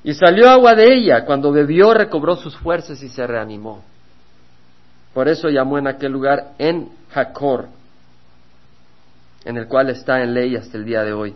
[0.03, 1.23] Y salió agua de ella.
[1.23, 3.83] Cuando bebió, recobró sus fuerzas y se reanimó.
[5.13, 7.67] Por eso llamó en aquel lugar en Jacor,
[9.45, 11.35] en el cual está en ley hasta el día de hoy.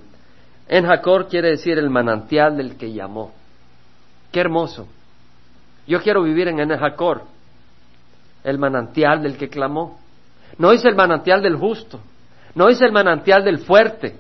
[0.68, 3.43] En Jacor quiere decir el manantial del que llamó.
[4.34, 4.88] Qué hermoso.
[5.88, 7.22] Yo quiero vivir en En Jacor,
[8.44, 10.00] el manantial del que clamó.
[10.58, 12.00] No es el manantial del justo,
[12.56, 14.16] no es el manantial del fuerte,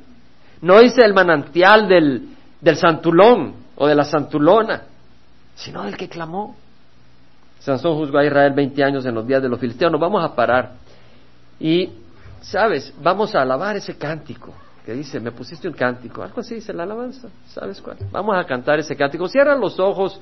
[0.62, 2.30] no es el manantial del,
[2.62, 4.84] del santulón o de la santulona,
[5.56, 6.56] sino del que clamó.
[7.60, 9.92] Sansón juzgó a Israel 20 años en los días de los filisteos.
[9.92, 10.74] Nos vamos a parar.
[11.60, 11.90] Y,
[12.42, 12.94] ¿sabes?
[13.02, 14.54] Vamos a alabar ese cántico
[14.86, 16.24] que dice, me pusiste un cántico.
[16.24, 17.30] Algo así dice la alabanza.
[17.48, 17.98] ¿Sabes cuál?
[18.12, 19.28] Vamos a cantar ese cántico.
[19.28, 20.20] Cierra los ojos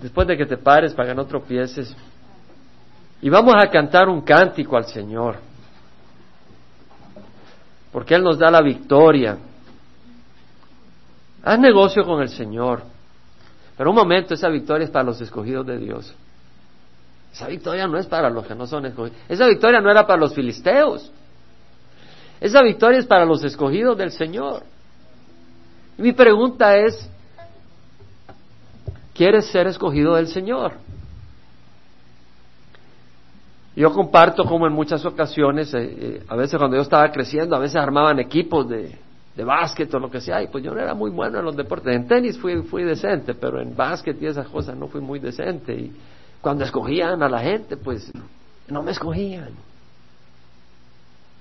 [0.00, 1.94] después de que te pares para que no tropieces.
[3.20, 5.36] Y vamos a cantar un cántico al Señor.
[7.90, 9.38] Porque Él nos da la victoria.
[11.42, 12.82] Haz negocio con el Señor.
[13.76, 16.14] Pero un momento, esa victoria es para los escogidos de Dios.
[17.32, 19.18] Esa victoria no es para los que no son escogidos.
[19.28, 21.10] Esa victoria no era para los filisteos.
[22.42, 24.64] Esa victoria es para los escogidos del Señor.
[25.96, 27.08] Mi pregunta es,
[29.14, 30.72] ¿quieres ser escogido del Señor?
[33.76, 37.60] Yo comparto como en muchas ocasiones, eh, eh, a veces cuando yo estaba creciendo, a
[37.60, 38.98] veces armaban equipos de,
[39.36, 41.54] de básquet o lo que sea, y pues yo no era muy bueno en los
[41.54, 41.94] deportes.
[41.94, 45.74] En tenis fui, fui decente, pero en básquet y esas cosas no fui muy decente.
[45.74, 45.92] Y
[46.40, 48.10] cuando escogían a la gente, pues
[48.66, 49.50] no me escogían.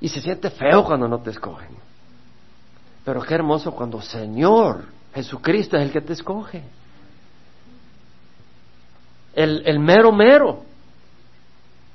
[0.01, 1.69] Y se siente feo cuando no te escogen.
[3.05, 6.63] Pero qué hermoso cuando Señor Jesucristo es el que te escoge.
[9.33, 10.63] El, el mero mero.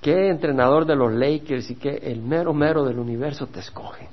[0.00, 4.08] Qué entrenador de los Lakers y qué el mero mero del universo te escoge.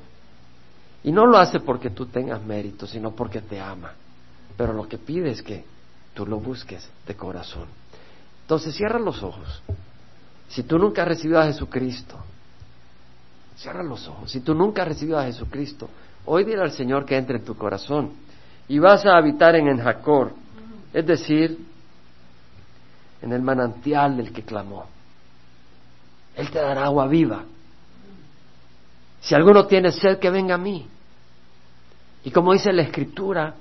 [1.03, 3.93] Y no lo hace porque tú tengas mérito, sino porque te ama.
[4.57, 5.65] Pero lo que pide es que
[6.13, 7.67] tú lo busques de corazón.
[8.41, 9.61] Entonces cierra los ojos.
[10.47, 12.17] Si tú nunca has recibido a Jesucristo,
[13.55, 14.31] cierra los ojos.
[14.31, 15.89] Si tú nunca has recibido a Jesucristo,
[16.25, 18.11] hoy dile al Señor que entre en tu corazón
[18.67, 20.33] y vas a habitar en Enjacor,
[20.93, 21.59] es decir,
[23.21, 24.85] en el manantial del que clamó.
[26.35, 27.43] Él te dará agua viva.
[29.21, 30.87] Si alguno tiene sed, que venga a mí.
[32.25, 33.55] Y como dice la Escritura,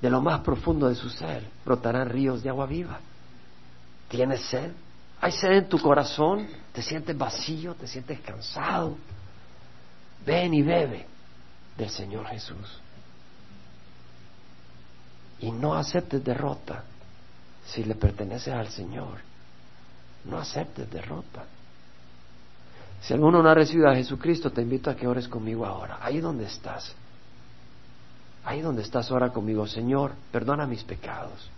[0.00, 2.98] de lo más profundo de su ser brotarán ríos de agua viva.
[4.08, 4.70] ¿Tienes sed?
[5.20, 6.46] ¿Hay sed en tu corazón?
[6.72, 7.74] ¿Te sientes vacío?
[7.74, 8.96] ¿Te sientes cansado?
[10.24, 11.06] Ven y bebe
[11.76, 12.80] del Señor Jesús.
[15.40, 16.84] Y no aceptes derrota
[17.66, 19.18] si le perteneces al Señor.
[20.24, 21.44] No aceptes derrota.
[23.02, 25.98] Si alguno no ha recibido a Jesucristo, te invito a que ores conmigo ahora.
[26.00, 26.94] Ahí donde estás.
[28.44, 29.66] Ahí donde estás, ora conmigo.
[29.66, 31.50] Señor, perdona mis pecados.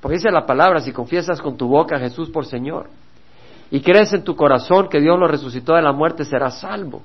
[0.00, 2.88] Porque dice la palabra, si confiesas con tu boca a Jesús por Señor
[3.70, 7.02] y crees en tu corazón que Dios lo resucitó de la muerte, serás salvo.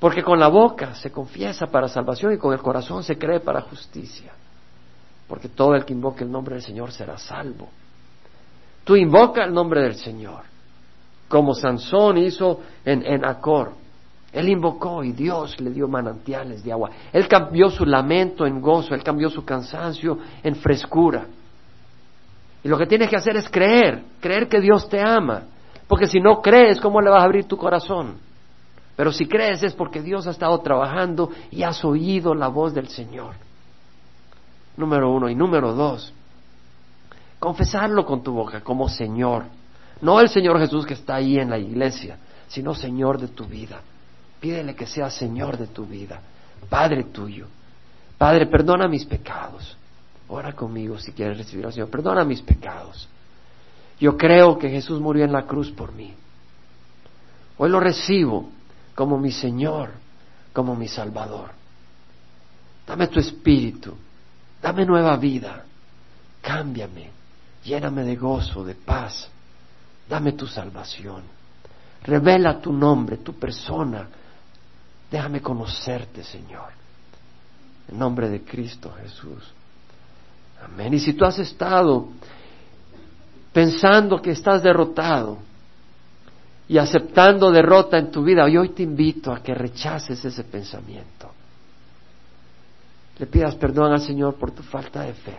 [0.00, 3.62] Porque con la boca se confiesa para salvación y con el corazón se cree para
[3.62, 4.32] justicia.
[5.26, 7.68] Porque todo el que invoque el nombre del Señor será salvo.
[8.84, 10.44] Tú invoca el nombre del Señor,
[11.28, 13.72] como Sansón hizo en, en Acor.
[14.32, 16.90] Él invocó y Dios le dio manantiales de agua.
[17.12, 21.26] Él cambió su lamento en gozo, él cambió su cansancio en frescura.
[22.62, 25.44] Y lo que tienes que hacer es creer, creer que Dios te ama.
[25.86, 28.18] Porque si no crees, ¿cómo le vas a abrir tu corazón?
[28.96, 32.88] Pero si crees es porque Dios ha estado trabajando y has oído la voz del
[32.88, 33.34] Señor.
[34.76, 35.28] Número uno.
[35.28, 36.12] Y número dos,
[37.38, 39.44] confesarlo con tu boca como Señor.
[40.00, 43.80] No el Señor Jesús que está ahí en la iglesia, sino Señor de tu vida.
[44.40, 46.20] Pídele que sea Señor de tu vida,
[46.68, 47.46] Padre tuyo.
[48.18, 49.77] Padre, perdona mis pecados.
[50.28, 51.90] Ora conmigo si quieres recibir al Señor.
[51.90, 53.08] Perdona mis pecados.
[53.98, 56.14] Yo creo que Jesús murió en la cruz por mí.
[57.56, 58.50] Hoy lo recibo
[58.94, 59.90] como mi Señor,
[60.52, 61.50] como mi Salvador.
[62.86, 63.94] Dame tu espíritu,
[64.62, 65.64] dame nueva vida,
[66.40, 67.10] cámbiame,
[67.64, 69.28] lléname de gozo, de paz,
[70.08, 71.22] dame tu salvación.
[72.02, 74.08] Revela tu nombre, tu persona.
[75.10, 76.70] Déjame conocerte, Señor.
[77.88, 79.52] En nombre de Cristo Jesús.
[80.64, 80.94] Amén.
[80.94, 82.08] Y si tú has estado
[83.52, 85.38] pensando que estás derrotado
[86.68, 88.44] y aceptando derrota en tu vida.
[88.44, 91.30] Hoy te invito a que rechaces ese pensamiento.
[93.18, 95.36] Le pidas perdón al Señor por tu falta de fe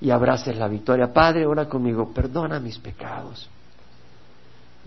[0.00, 1.12] y abraces la victoria.
[1.12, 3.48] Padre, ora conmigo, perdona mis pecados.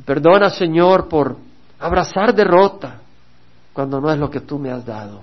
[0.03, 1.38] Perdona, Señor, por
[1.80, 2.99] abrazar derrota
[3.72, 5.22] cuando no es lo que tú me has dado.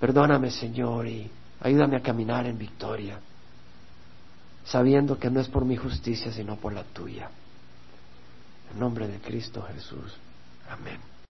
[0.00, 1.30] Perdóname, Señor, y
[1.62, 3.18] ayúdame a caminar en victoria,
[4.64, 7.30] sabiendo que no es por mi justicia, sino por la tuya.
[8.72, 10.16] En nombre de Cristo Jesús.
[10.68, 11.11] Amén.